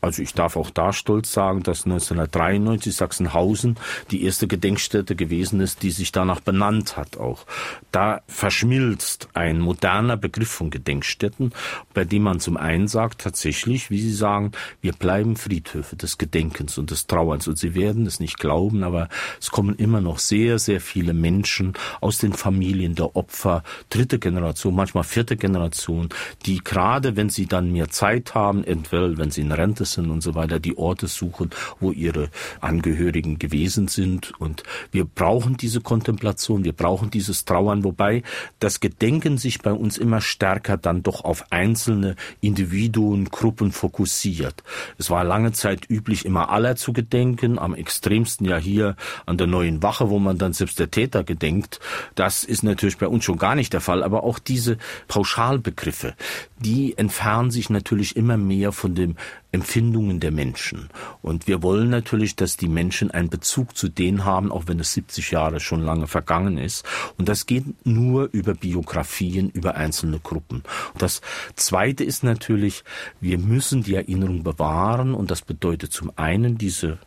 [0.00, 3.76] Also ich darf auch da stolz sagen, dass 1993 1993 Sachsenhausen
[4.10, 7.46] die erste Gedenkstätte gewesen ist, die sich danach benannt hat auch.
[7.92, 11.52] Da verschmilzt ein moderner Begriff von Gedenkstätten,
[11.94, 16.78] bei dem man zum einen sagt, tatsächlich, wie Sie sagen, wir bleiben Friedhöfe des Gedenkens
[16.78, 17.48] und des Trauerns.
[17.48, 19.08] Und Sie werden es nicht glauben, aber
[19.40, 24.74] es kommen immer noch sehr, sehr viele Menschen aus den Familien der Opfer, dritte Generation,
[24.74, 26.08] manchmal vierte Generation,
[26.46, 30.22] die gerade, wenn sie dann mehr Zeit haben, entweder wenn sie in Rente sind und
[30.22, 31.50] so weiter, die Orte suchen,
[31.80, 32.29] wo ihre
[32.60, 34.32] Angehörigen gewesen sind.
[34.38, 34.62] Und
[34.92, 38.22] wir brauchen diese Kontemplation, wir brauchen dieses Trauern, wobei
[38.58, 44.62] das Gedenken sich bei uns immer stärker dann doch auf einzelne Individuen, Gruppen fokussiert.
[44.98, 49.46] Es war lange Zeit üblich, immer aller zu gedenken, am extremsten ja hier an der
[49.46, 51.80] neuen Wache, wo man dann selbst der Täter gedenkt.
[52.14, 56.14] Das ist natürlich bei uns schon gar nicht der Fall, aber auch diese Pauschalbegriffe,
[56.58, 59.16] die entfernen sich natürlich immer mehr von dem
[59.52, 60.88] Empfindungen der Menschen.
[61.22, 64.92] Und wir wollen natürlich, dass die Menschen einen Bezug zu denen haben, auch wenn es
[64.94, 66.84] 70 Jahre schon lange vergangen ist.
[67.18, 70.62] Und das geht nur über Biografien, über einzelne Gruppen.
[70.92, 71.20] Und das
[71.56, 72.84] Zweite ist natürlich,
[73.20, 75.14] wir müssen die Erinnerung bewahren.
[75.14, 76.98] Und das bedeutet zum einen diese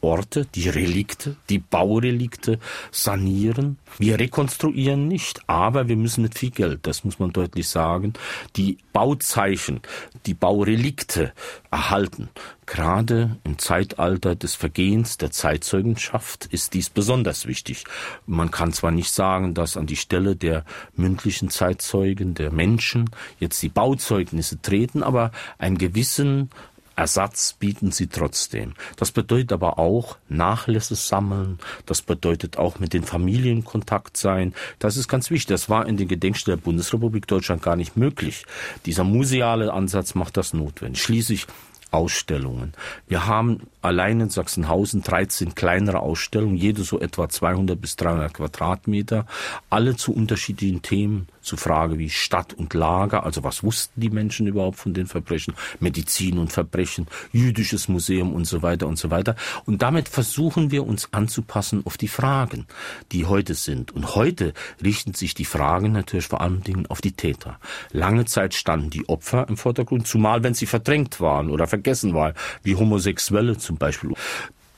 [0.00, 2.58] Orte, die Relikte, die Baurelikte
[2.90, 3.78] sanieren.
[3.98, 8.12] Wir rekonstruieren nicht, aber wir müssen mit viel Geld, das muss man deutlich sagen,
[8.56, 9.80] die Bauzeichen,
[10.26, 11.32] die Baurelikte
[11.70, 12.28] erhalten.
[12.66, 17.84] Gerade im Zeitalter des Vergehens der Zeitzeugenschaft ist dies besonders wichtig.
[18.26, 23.62] Man kann zwar nicht sagen, dass an die Stelle der mündlichen Zeitzeugen, der Menschen, jetzt
[23.62, 26.50] die Bauzeugnisse treten, aber einen gewissen
[26.98, 28.74] Ersatz bieten sie trotzdem.
[28.96, 31.60] Das bedeutet aber auch Nachlässe sammeln.
[31.86, 34.52] Das bedeutet auch mit den Familien Kontakt sein.
[34.80, 35.46] Das ist ganz wichtig.
[35.46, 38.44] Das war in den Gedenkstätten der Bundesrepublik Deutschland gar nicht möglich.
[38.84, 41.00] Dieser museale Ansatz macht das notwendig.
[41.00, 41.46] Schließlich
[41.90, 42.74] Ausstellungen.
[43.06, 49.26] Wir haben allein in Sachsenhausen 13 kleinere Ausstellungen, jede so etwa 200 bis 300 Quadratmeter,
[49.70, 54.46] alle zu unterschiedlichen Themen, zu Frage wie Stadt und Lager, also was wussten die Menschen
[54.46, 59.34] überhaupt von den Verbrechen, Medizin und Verbrechen, jüdisches Museum und so weiter und so weiter.
[59.64, 62.66] Und damit versuchen wir uns anzupassen auf die Fragen,
[63.12, 63.92] die heute sind.
[63.92, 64.52] Und heute
[64.84, 67.58] richten sich die Fragen natürlich vor allen Dingen auf die Täter.
[67.92, 72.34] Lange Zeit standen die Opfer im Vordergrund, zumal wenn sie verdrängt waren oder vergessen waren,
[72.62, 74.12] wie Homosexuelle zum Beispiel.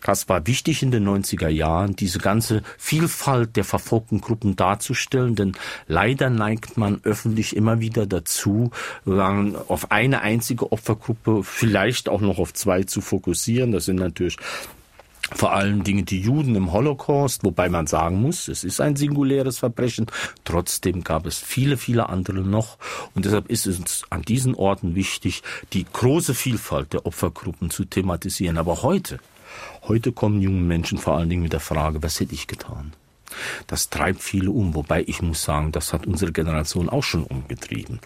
[0.02, 5.52] Das war wichtig in den 90er Jahren, diese ganze Vielfalt der verfolgten Gruppen darzustellen, denn
[5.86, 8.70] leider neigt man öffentlich immer wieder dazu,
[9.06, 13.72] auf eine einzige Opfergruppe, vielleicht auch noch auf zwei zu fokussieren.
[13.72, 14.36] Das sind natürlich
[15.32, 19.58] vor allen Dingen die Juden im Holocaust, wobei man sagen muss, es ist ein singuläres
[19.58, 20.06] Verbrechen.
[20.44, 22.78] Trotzdem gab es viele, viele andere noch.
[23.14, 27.84] Und deshalb ist es uns an diesen Orten wichtig, die große Vielfalt der Opfergruppen zu
[27.84, 28.58] thematisieren.
[28.58, 29.20] Aber heute,
[29.82, 32.92] heute kommen junge Menschen vor allen Dingen mit der Frage, was hätte ich getan?
[33.66, 38.00] Das treibt viele um, wobei ich muss sagen, das hat unsere Generation auch schon umgetrieben.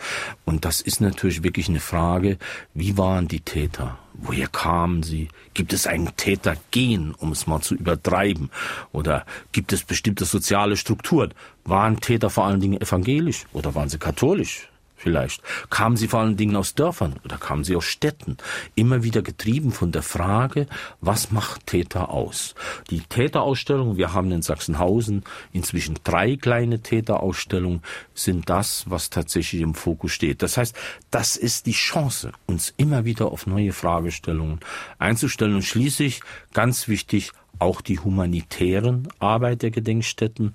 [0.45, 2.39] Und das ist natürlich wirklich eine Frage,
[2.75, 3.99] wie waren die Täter?
[4.15, 5.29] Woher kamen sie?
[5.55, 8.51] Gibt es ein Tätergen, um es mal zu übertreiben?
[8.93, 11.33] Oder gibt es bestimmte soziale Strukturen?
[11.65, 14.69] Waren Täter vor allen Dingen evangelisch oder waren sie katholisch?
[14.97, 15.43] Vielleicht.
[15.71, 18.37] Kamen sie vor allen Dingen aus Dörfern oder kamen sie aus Städten?
[18.75, 20.67] Immer wieder getrieben von der Frage,
[21.01, 22.55] was macht Täter aus?
[22.91, 27.83] Die Täterausstellung, wir haben in Sachsenhausen inzwischen drei kleine Täterausstellungen,
[28.15, 30.43] sind das, was tatsächlich im Fokus steht.
[30.43, 30.77] Das heißt,
[31.11, 34.61] das ist die Chance, uns immer wieder auf neue Fragestellungen
[34.99, 36.21] einzustellen und schließlich,
[36.53, 40.55] ganz wichtig, auch die humanitären Arbeit der Gedenkstätten.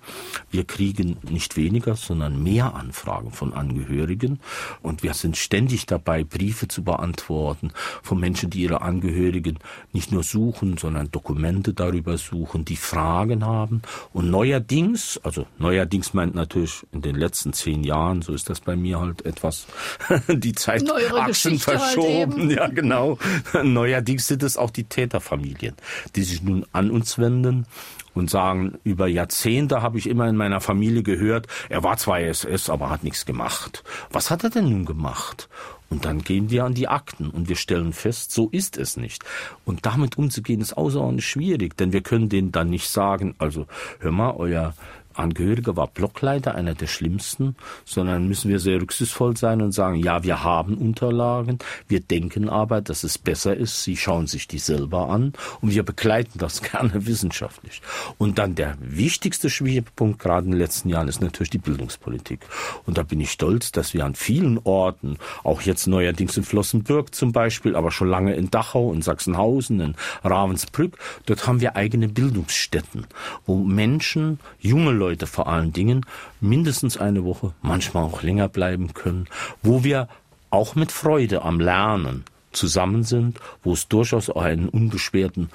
[0.52, 4.40] Wir kriegen nicht weniger, sondern mehr Anfragen von Angehörigen
[4.82, 7.72] und wir sind ständig dabei, Briefe zu beantworten
[8.04, 9.60] von Menschen, die ihre Angehörigen
[9.94, 13.82] nicht nur suchen, sondern Dokumente darüber suchen, die Fragen haben
[14.14, 18.76] und neuerdings, also neuerdings meint natürlich in den letzten zehn Jahren, so ist das bei
[18.76, 19.68] mir halt etwas,
[20.28, 23.18] die Zeitachsen halt verschoben, halt ja genau.
[23.64, 25.76] Neuerdings sind es auch die Täterfamilien,
[26.16, 27.66] die sich nun an uns wenden
[28.14, 32.70] und sagen, über Jahrzehnte habe ich immer in meiner Familie gehört, er war zwar SS,
[32.70, 33.84] aber hat nichts gemacht.
[34.12, 35.50] Was hat er denn nun gemacht?
[35.90, 39.24] Und dann gehen wir an die Akten und wir stellen fest, so ist es nicht.
[39.66, 43.66] Und damit umzugehen ist außerordentlich schwierig, denn wir können denen dann nicht sagen, also
[44.00, 44.76] hör mal, euer
[45.20, 47.56] Angehöriger war Blockleiter, einer der schlimmsten,
[47.86, 52.82] sondern müssen wir sehr rücksichtsvoll sein und sagen, ja, wir haben Unterlagen, wir denken aber,
[52.82, 57.06] dass es besser ist, sie schauen sich die selber an und wir begleiten das gerne
[57.06, 57.82] wissenschaftlich.
[58.18, 62.40] Und dann der wichtigste Schwerpunkt gerade in den letzten Jahren ist natürlich die Bildungspolitik.
[62.86, 67.14] Und da bin ich stolz, dass wir an vielen Orten, auch jetzt neuerdings in Flossenbürg
[67.14, 72.08] zum Beispiel, aber schon lange in Dachau, in Sachsenhausen, in Ravensbrück, dort haben wir eigene
[72.08, 73.08] Bildungsstätten,
[73.46, 76.06] wo Menschen, junge Leute, Leute vor allen Dingen
[76.40, 79.26] mindestens eine Woche, manchmal auch länger bleiben können,
[79.64, 80.08] wo wir
[80.52, 85.50] auch mit Freude am Lernen zusammen sind, wo es durchaus auch einen unbeschwerten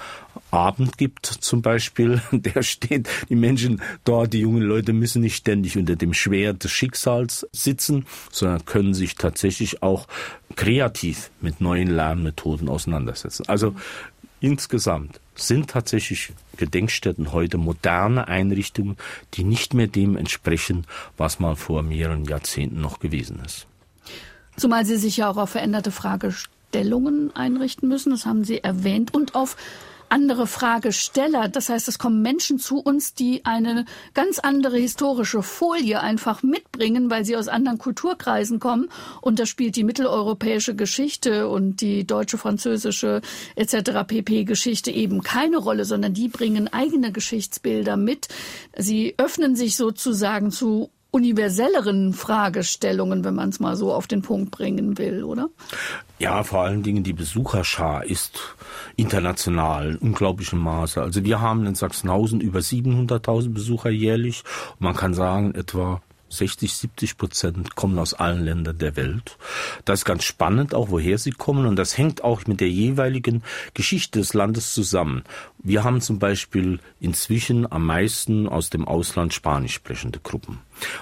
[0.51, 5.79] Abend gibt, zum Beispiel, der steht, die Menschen dort, die jungen Leute müssen nicht ständig
[5.79, 10.09] unter dem Schwert des Schicksals sitzen, sondern können sich tatsächlich auch
[10.57, 13.45] kreativ mit neuen Lernmethoden auseinandersetzen.
[13.47, 13.75] Also
[14.41, 18.97] insgesamt sind tatsächlich Gedenkstätten heute moderne Einrichtungen,
[19.35, 23.67] die nicht mehr dem entsprechen, was mal vor mehreren Jahrzehnten noch gewesen ist.
[24.57, 29.35] Zumal Sie sich ja auch auf veränderte Fragestellungen einrichten müssen, das haben Sie erwähnt, und
[29.35, 29.57] auf
[30.09, 31.49] andere Fragesteller.
[31.49, 37.11] Das heißt, es kommen Menschen zu uns, die eine ganz andere historische Folie einfach mitbringen,
[37.11, 38.89] weil sie aus anderen Kulturkreisen kommen.
[39.21, 43.21] Und da spielt die mitteleuropäische Geschichte und die deutsche, französische
[43.57, 44.05] etc.
[44.07, 44.45] pp.
[44.45, 48.29] Geschichte eben keine Rolle, sondern die bringen eigene Geschichtsbilder mit.
[48.77, 54.51] Sie öffnen sich sozusagen zu universelleren Fragestellungen, wenn man es mal so auf den Punkt
[54.51, 55.49] bringen will, oder?
[56.19, 58.57] Ja, vor allen Dingen die Besucherschar ist
[58.97, 61.01] international in unglaublichem Maße.
[61.01, 64.43] Also wir haben in Sachsenhausen über 700.000 Besucher jährlich.
[64.73, 66.03] Und man kann sagen, etwa
[66.39, 69.39] 60, 70 Prozent kommen aus allen Ländern der Welt.
[69.85, 71.67] Das ist ganz spannend, auch woher sie kommen.
[71.67, 73.43] Und das hängt auch mit der jeweiligen
[73.75, 75.25] Geschichte des Landes zusammen.
[75.59, 80.59] Wir haben zum Beispiel inzwischen am meisten aus dem Ausland spanisch sprechende Gruppen.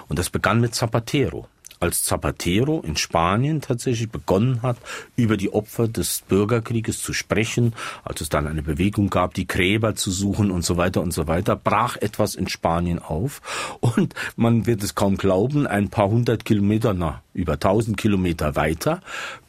[0.07, 1.47] Und das begann mit Zapatero
[1.83, 4.77] als Zapatero in Spanien tatsächlich begonnen hat,
[5.17, 7.73] über die Opfer des Bürgerkrieges zu sprechen,
[8.05, 11.27] als es dann eine Bewegung gab, die Gräber zu suchen und so weiter und so
[11.27, 13.41] weiter, brach etwas in Spanien auf.
[13.81, 19.01] Und man wird es kaum glauben, ein paar hundert Kilometer, na, über tausend Kilometer weiter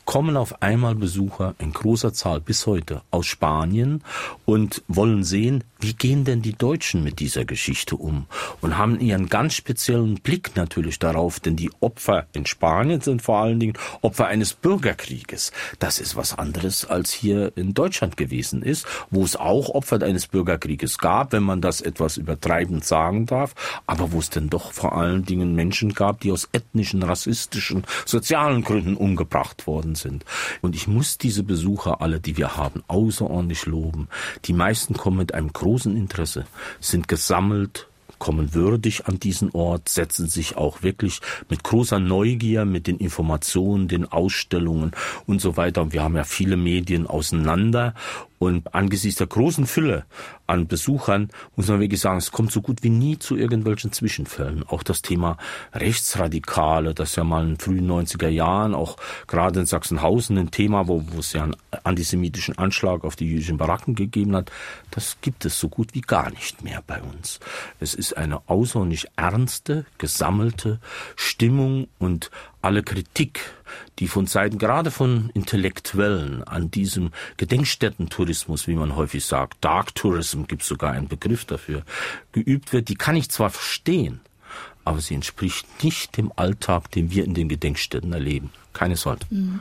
[0.05, 4.02] kommen auf einmal Besucher in großer Zahl bis heute aus Spanien
[4.44, 8.26] und wollen sehen, wie gehen denn die Deutschen mit dieser Geschichte um
[8.61, 13.38] und haben ihren ganz speziellen Blick natürlich darauf, denn die Opfer in Spanien sind vor
[13.38, 15.52] allen Dingen Opfer eines Bürgerkrieges.
[15.78, 20.26] Das ist was anderes als hier in Deutschland gewesen ist, wo es auch Opfer eines
[20.26, 23.55] Bürgerkrieges gab, wenn man das etwas übertreibend sagen darf,
[23.86, 28.62] aber wo es denn doch vor allen Dingen Menschen gab, die aus ethnischen, rassistischen, sozialen
[28.62, 30.24] Gründen umgebracht worden worden sind.
[30.61, 34.09] Und ich muss diese Besucher alle, die wir haben, außerordentlich loben.
[34.45, 36.47] Die meisten kommen mit einem großen Interesse,
[36.80, 37.88] sind gesammelt,
[38.18, 41.20] kommen würdig an diesen Ort, setzen sich auch wirklich
[41.51, 44.92] mit großer Neugier mit den Informationen, den Ausstellungen
[45.26, 45.82] und so weiter.
[45.82, 47.95] Und wir haben ja viele Medien auseinander
[48.39, 50.05] und angesichts der großen Fülle
[50.47, 54.64] an Besuchern muss man wirklich sagen, es kommt so gut wie nie zu irgendwelchen Zwischenfällen.
[54.68, 55.39] Auch das Thema
[55.72, 60.89] Rechtsradikale, das ja mal in den frühen 90er Jahren auch gerade in Sachsenhausen ein Thema,
[60.89, 64.51] wo, wo es ja einen antisemitischen Anschlag auf die jüdischen Baracken gegeben hat,
[64.91, 67.41] das gibt es so gut wie gar nicht mehr bei uns.
[67.80, 70.80] Es ist eine außerordentlich ernste, gesammelte
[71.16, 72.30] Stimmung und
[72.61, 73.41] alle Kritik,
[73.98, 80.44] die von Seiten gerade von Intellektuellen an diesem Gedenkstättentourismus, wie man häufig sagt, Dark Tourism
[80.44, 81.82] gibt sogar einen Begriff dafür,
[82.32, 84.20] geübt wird, die kann ich zwar verstehen,
[84.84, 88.50] aber sie entspricht nicht dem Alltag, den wir in den Gedenkstätten erleben.
[88.72, 89.24] Keine Sorge.
[89.30, 89.60] Mhm.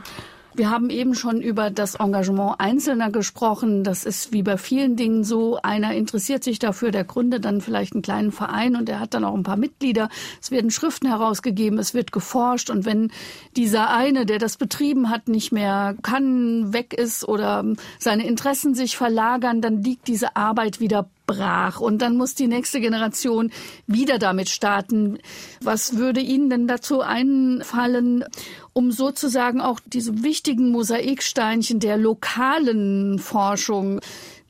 [0.56, 3.82] Wir haben eben schon über das Engagement Einzelner gesprochen.
[3.82, 5.58] Das ist wie bei vielen Dingen so.
[5.62, 9.24] Einer interessiert sich dafür, der gründet dann vielleicht einen kleinen Verein und er hat dann
[9.24, 10.08] auch ein paar Mitglieder.
[10.40, 13.10] Es werden Schriften herausgegeben, es wird geforscht und wenn
[13.56, 17.64] dieser eine, der das betrieben hat, nicht mehr kann, weg ist oder
[17.98, 21.80] seine Interessen sich verlagern, dann liegt diese Arbeit wieder brach.
[21.80, 23.50] Und dann muss die nächste Generation
[23.86, 25.18] wieder damit starten.
[25.60, 28.24] Was würde Ihnen denn dazu einfallen,
[28.72, 34.00] um sozusagen auch diese wichtigen Mosaiksteinchen der lokalen Forschung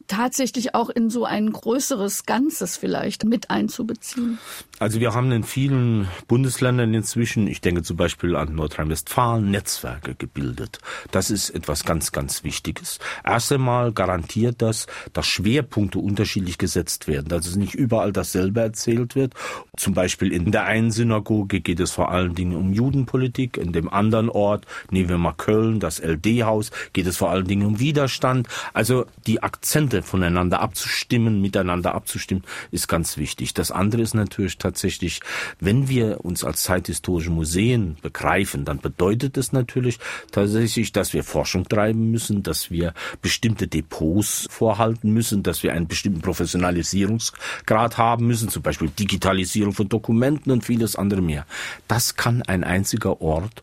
[0.06, 4.38] tatsächlich auch in so ein größeres Ganzes vielleicht mit einzubeziehen?
[4.78, 10.78] Also wir haben in vielen Bundesländern inzwischen, ich denke zum Beispiel an Nordrhein-Westfalen, Netzwerke gebildet.
[11.10, 12.98] Das ist etwas ganz, ganz Wichtiges.
[13.24, 19.14] Erst einmal garantiert das, dass Schwerpunkte unterschiedlich gesetzt werden, dass es nicht überall dasselbe erzählt
[19.14, 19.34] wird.
[19.76, 23.88] Zum Beispiel in der einen Synagoge geht es vor allen Dingen um Judenpolitik, in dem
[23.88, 28.48] anderen Ort, nehmen wir mal Köln, das LD-Haus, geht es vor allen Dingen um Widerstand.
[28.72, 33.54] Also die Akzente voneinander abzustimmen, miteinander abzustimmen, ist ganz wichtig.
[33.54, 35.20] Das andere ist natürlich tatsächlich,
[35.60, 39.98] wenn wir uns als zeithistorische Museen begreifen, dann bedeutet es natürlich
[40.32, 45.88] tatsächlich, dass wir Forschung treiben müssen, dass wir bestimmte Depots vorhalten müssen, dass wir einen
[45.88, 51.46] bestimmten Professionalisierungsgrad haben müssen, zum Beispiel Digitalisierung von Dokumenten und vieles andere mehr.
[51.88, 53.62] Das kann ein einziger Ort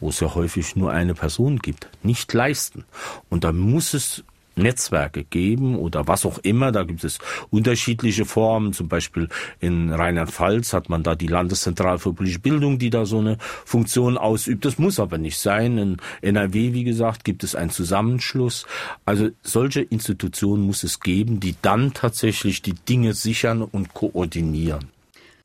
[0.00, 2.84] wo es ja häufig nur eine Person gibt, nicht leisten.
[3.28, 4.24] Und da muss es
[4.58, 6.72] Netzwerke geben oder was auch immer.
[6.72, 7.18] Da gibt es
[7.50, 8.72] unterschiedliche Formen.
[8.72, 9.28] Zum Beispiel
[9.60, 14.18] in Rheinland-Pfalz hat man da die Landeszentrale für politische Bildung, die da so eine Funktion
[14.18, 14.64] ausübt.
[14.64, 15.78] Das muss aber nicht sein.
[15.78, 18.66] In NRW, wie gesagt, gibt es einen Zusammenschluss.
[19.04, 24.88] Also solche Institutionen muss es geben, die dann tatsächlich die Dinge sichern und koordinieren.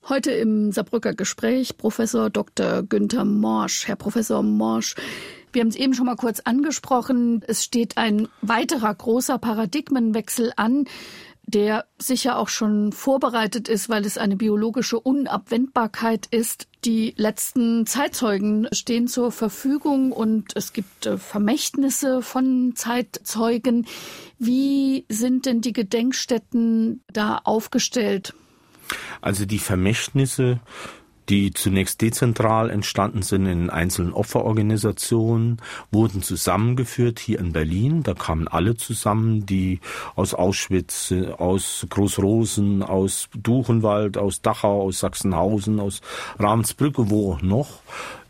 [0.06, 2.82] Heute im Saarbrücker Gespräch Professor Dr.
[2.82, 3.88] Günther Morsch.
[3.88, 4.96] Herr Professor Morsch,
[5.54, 7.42] wir haben es eben schon mal kurz angesprochen.
[7.46, 10.86] Es steht ein weiterer großer Paradigmenwechsel an,
[11.46, 16.68] der sicher auch schon vorbereitet ist, weil es eine biologische Unabwendbarkeit ist.
[16.84, 23.86] Die letzten Zeitzeugen stehen zur Verfügung und es gibt äh, Vermächtnisse von Zeitzeugen.
[24.38, 28.34] Wie sind denn die Gedenkstätten da aufgestellt?
[29.20, 30.60] Also die Vermächtnisse
[31.28, 35.58] die zunächst dezentral entstanden sind in einzelnen Opferorganisationen,
[35.90, 38.02] wurden zusammengeführt hier in Berlin.
[38.02, 39.80] Da kamen alle zusammen, die
[40.16, 46.00] aus Auschwitz, aus Großrosen, aus Duchenwald, aus Dachau, aus Sachsenhausen, aus
[46.38, 47.80] Ravensbrücke, wo auch noch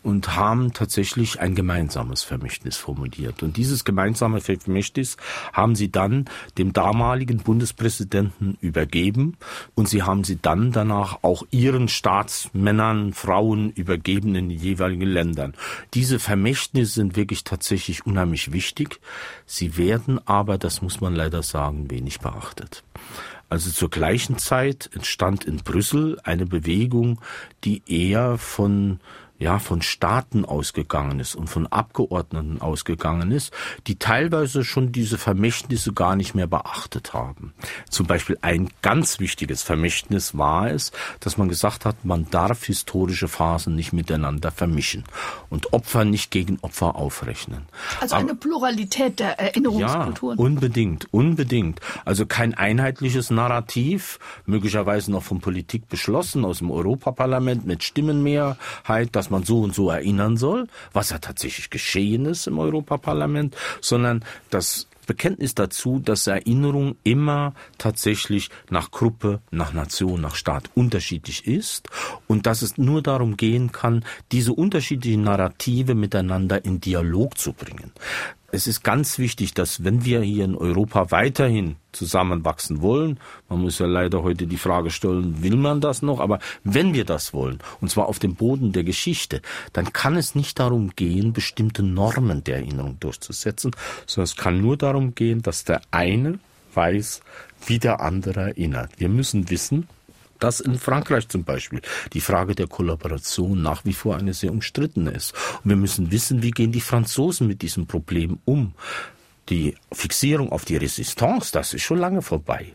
[0.05, 3.43] und haben tatsächlich ein gemeinsames Vermächtnis formuliert.
[3.43, 5.17] Und dieses gemeinsame Vermächtnis
[5.53, 6.27] haben sie dann
[6.59, 9.37] dem damaligen Bundespräsidenten übergeben
[9.75, 15.55] und sie haben sie dann danach auch ihren Staatsmännern, Frauen übergeben in den jeweiligen Ländern.
[15.95, 19.01] Diese Vermächtnisse sind wirklich tatsächlich unheimlich wichtig.
[19.47, 22.85] Sie werden aber, das muss man leider sagen, wenig beachtet.
[23.49, 27.21] Also zur gleichen Zeit entstand in Brüssel eine Bewegung,
[27.63, 29.01] die eher von
[29.39, 33.53] ja, von Staaten ausgegangen ist und von Abgeordneten ausgegangen ist,
[33.87, 37.53] die teilweise schon diese Vermächtnisse gar nicht mehr beachtet haben.
[37.91, 43.27] Zum Beispiel ein ganz wichtiges Vermächtnis war es, dass man gesagt hat, man darf historische
[43.29, 45.05] Phasen nicht miteinander vermischen
[45.51, 47.67] und Opfer nicht gegen Opfer aufrechnen.
[48.01, 50.39] Also eine Aber, Pluralität der Erinnerungskulturen.
[50.39, 51.81] Ja, unbedingt, unbedingt.
[52.05, 59.31] Also kein einheitliches Narrativ, möglicherweise noch von Politik beschlossen aus dem Europaparlament mit Stimmenmehrheit, dass
[59.31, 64.87] man so und so erinnern soll, was ja tatsächlich geschehen ist im Europaparlament, sondern das
[65.07, 71.89] Bekenntnis dazu, dass Erinnerung immer tatsächlich nach Gruppe, nach Nation, nach Staat unterschiedlich ist
[72.27, 77.93] und dass es nur darum gehen kann, diese unterschiedlichen Narrative miteinander in Dialog zu bringen
[78.55, 83.81] es ist ganz wichtig, dass wenn wir hier in Europa weiterhin zusammenwachsen wollen, man muss
[83.81, 87.59] ja leider heute die Frage stellen, will man das noch, aber wenn wir das wollen,
[87.81, 89.43] und zwar auf dem Boden der Geschichte,
[89.73, 93.73] dann kann es nicht darum gehen, bestimmte Normen der Erinnerung durchzusetzen,
[94.07, 96.39] sondern es kann nur darum gehen, dass der eine
[96.75, 97.23] weiß,
[97.67, 98.91] wie der andere erinnert.
[98.99, 99.89] Wir müssen wissen,
[100.39, 101.81] dass in Frankreich zum Beispiel
[102.13, 105.35] die Frage der Kollaboration nach wie vor eine sehr umstrittene ist.
[105.63, 108.75] Und wir müssen wissen, wie gehen die Franzosen mit diesem Problem um.
[109.49, 112.75] Die Fixierung auf die Resistance, das ist schon lange vorbei.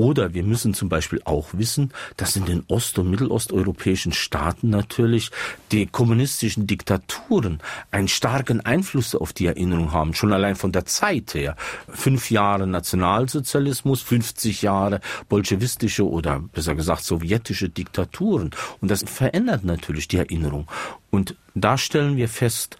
[0.00, 5.30] Oder wir müssen zum Beispiel auch wissen, dass in den ost- und mittelosteuropäischen Staaten natürlich
[5.72, 11.34] die kommunistischen Diktaturen einen starken Einfluss auf die Erinnerung haben, schon allein von der Zeit
[11.34, 11.54] her.
[11.86, 18.52] Fünf Jahre Nationalsozialismus, 50 Jahre bolschewistische oder besser gesagt sowjetische Diktaturen.
[18.80, 20.66] Und das verändert natürlich die Erinnerung.
[21.10, 22.78] Und da stellen wir fest,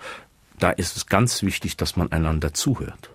[0.58, 3.10] da ist es ganz wichtig, dass man einander zuhört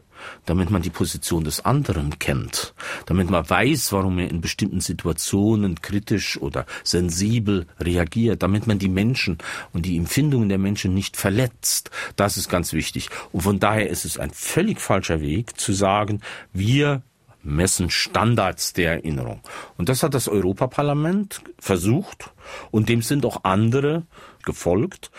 [0.45, 2.73] damit man die Position des anderen kennt,
[3.05, 8.89] damit man weiß, warum er in bestimmten Situationen kritisch oder sensibel reagiert, damit man die
[8.89, 9.37] Menschen
[9.73, 11.91] und die Empfindungen der Menschen nicht verletzt.
[12.15, 13.09] Das ist ganz wichtig.
[13.31, 16.21] Und von daher ist es ein völlig falscher Weg zu sagen,
[16.53, 17.01] wir
[17.45, 19.41] messen Standards der Erinnerung.
[19.77, 22.31] Und das hat das Europaparlament versucht
[22.71, 24.03] und dem sind auch andere
[24.43, 25.11] gefolgt.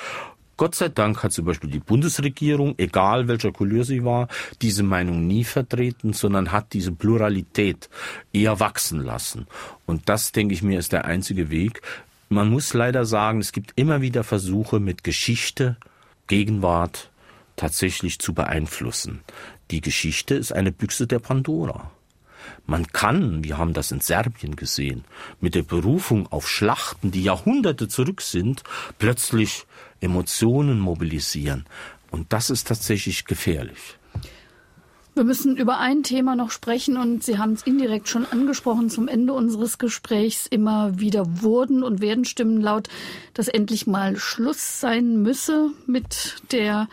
[0.57, 4.29] Gott sei Dank hat zum Beispiel die Bundesregierung, egal welcher Couleur sie war,
[4.63, 7.91] diese Meinung nie vertreten, sondern hat diese Pluralität
[8.33, 9.47] eher wachsen lassen.
[9.85, 11.83] Und das, denke ich mir, ist der einzige Weg.
[12.31, 15.77] Man muss leider sagen, es gibt immer wieder Versuche mit Geschichte,
[16.27, 17.11] Gegenwart
[17.57, 19.21] tatsächlich zu beeinflussen.
[19.71, 21.91] Die Geschichte ist eine Büchse der Pandora.
[22.67, 25.05] Man kann, wir haben das in Serbien gesehen,
[25.41, 28.63] mit der Berufung auf Schlachten, die Jahrhunderte zurück sind,
[28.99, 29.67] plötzlich
[30.01, 31.65] Emotionen mobilisieren.
[32.11, 33.99] Und das ist tatsächlich gefährlich.
[35.17, 38.91] Wir müssen über ein Thema noch sprechen und Sie haben es indirekt schon angesprochen.
[38.91, 42.89] Zum Ende unseres Gesprächs immer wieder wurden und werden Stimmen laut,
[43.33, 46.89] dass endlich mal Schluss sein müsse mit der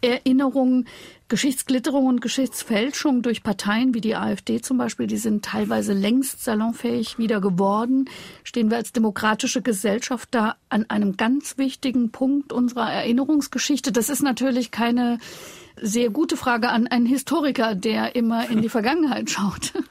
[0.00, 0.84] Erinnerung.
[1.28, 7.18] Geschichtsglitterung und Geschichtsfälschung durch Parteien wie die AfD zum Beispiel, die sind teilweise längst salonfähig
[7.18, 8.08] wieder geworden.
[8.44, 13.90] Stehen wir als demokratische Gesellschaft da an einem ganz wichtigen Punkt unserer Erinnerungsgeschichte?
[13.90, 15.18] Das ist natürlich keine
[15.80, 19.72] sehr gute Frage an einen Historiker, der immer in die Vergangenheit schaut.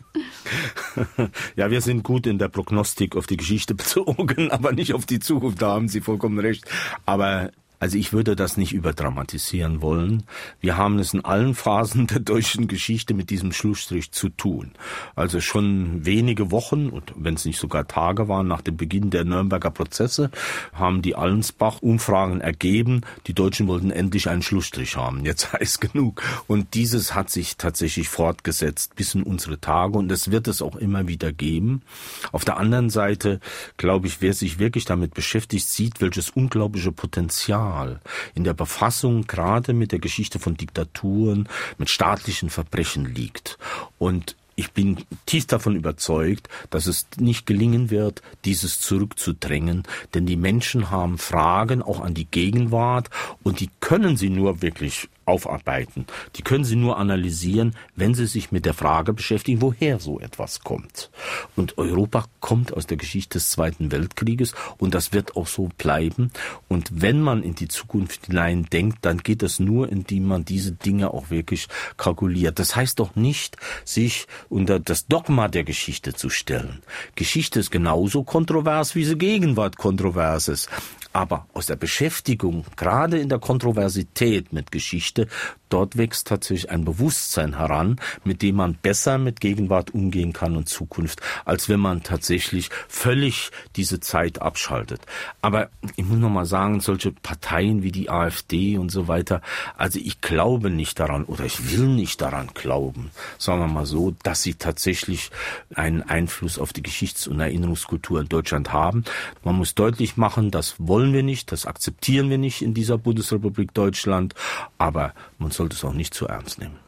[1.55, 5.19] Ja, wir sind gut in der Prognostik auf die Geschichte bezogen, aber nicht auf die
[5.19, 5.61] Zukunft.
[5.61, 6.65] Da haben Sie vollkommen recht.
[7.05, 7.51] Aber
[7.85, 10.23] also ich würde das nicht überdramatisieren wollen.
[10.59, 14.71] Wir haben es in allen Phasen der deutschen Geschichte mit diesem Schlussstrich zu tun.
[15.15, 19.23] Also schon wenige Wochen und wenn es nicht sogar Tage waren nach dem Beginn der
[19.23, 20.31] Nürnberger Prozesse,
[20.73, 25.23] haben die Allensbach-Umfragen ergeben, die Deutschen wollten endlich einen Schlussstrich haben.
[25.23, 26.23] Jetzt heißt genug.
[26.47, 30.75] Und dieses hat sich tatsächlich fortgesetzt bis in unsere Tage und es wird es auch
[30.75, 31.83] immer wieder geben.
[32.31, 33.39] Auf der anderen Seite,
[33.77, 37.99] glaube ich, wer sich wirklich damit beschäftigt, sieht, welches unglaubliche Potenzial Potenzial
[38.33, 41.47] in der Befassung gerade mit der Geschichte von Diktaturen,
[41.77, 43.57] mit staatlichen Verbrechen liegt.
[43.97, 50.37] Und ich bin tief davon überzeugt, dass es nicht gelingen wird, dieses zurückzudrängen, denn die
[50.37, 53.09] Menschen haben Fragen auch an die Gegenwart
[53.43, 56.05] und die können sie nur wirklich aufarbeiten.
[56.35, 60.61] Die können Sie nur analysieren, wenn Sie sich mit der Frage beschäftigen, woher so etwas
[60.61, 61.09] kommt.
[61.55, 66.31] Und Europa kommt aus der Geschichte des Zweiten Weltkrieges und das wird auch so bleiben.
[66.67, 70.71] Und wenn man in die Zukunft hinein denkt, dann geht es nur, indem man diese
[70.71, 71.67] Dinge auch wirklich
[71.97, 72.59] kalkuliert.
[72.59, 76.81] Das heißt doch nicht, sich unter das Dogma der Geschichte zu stellen.
[77.15, 80.69] Geschichte ist genauso kontrovers, wie sie Gegenwart kontrovers ist.
[81.15, 85.29] Aber aus der Beschäftigung, gerade in der Kontroversität mit Geschichte,
[85.69, 90.67] dort wächst tatsächlich ein Bewusstsein heran, mit dem man besser mit Gegenwart umgehen kann und
[90.67, 95.01] Zukunft, als wenn man tatsächlich völlig diese Zeit abschaltet.
[95.41, 99.41] Aber ich muss noch mal sagen, solche Parteien wie die AfD und so weiter,
[99.77, 104.13] also ich glaube nicht daran oder ich will nicht daran glauben, sagen wir mal so,
[104.23, 105.31] dass sie tatsächlich
[105.73, 109.05] einen Einfluss auf die Geschichts- und Erinnerungskultur in Deutschland haben.
[109.45, 112.97] Man muss deutlich machen, das wollen wollen wir nicht, das akzeptieren wir nicht in dieser
[112.97, 114.33] Bundesrepublik Deutschland,
[114.79, 116.79] aber man sollte es auch nicht zu ernst nehmen.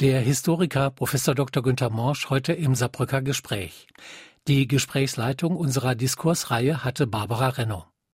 [0.00, 1.62] Der Historiker Professor Dr.
[1.62, 3.86] Günther Morsch heute im Saarbrücker Gespräch.
[4.48, 7.88] Die Gesprächsleitung unserer Diskursreihe hatte Barbara Renner.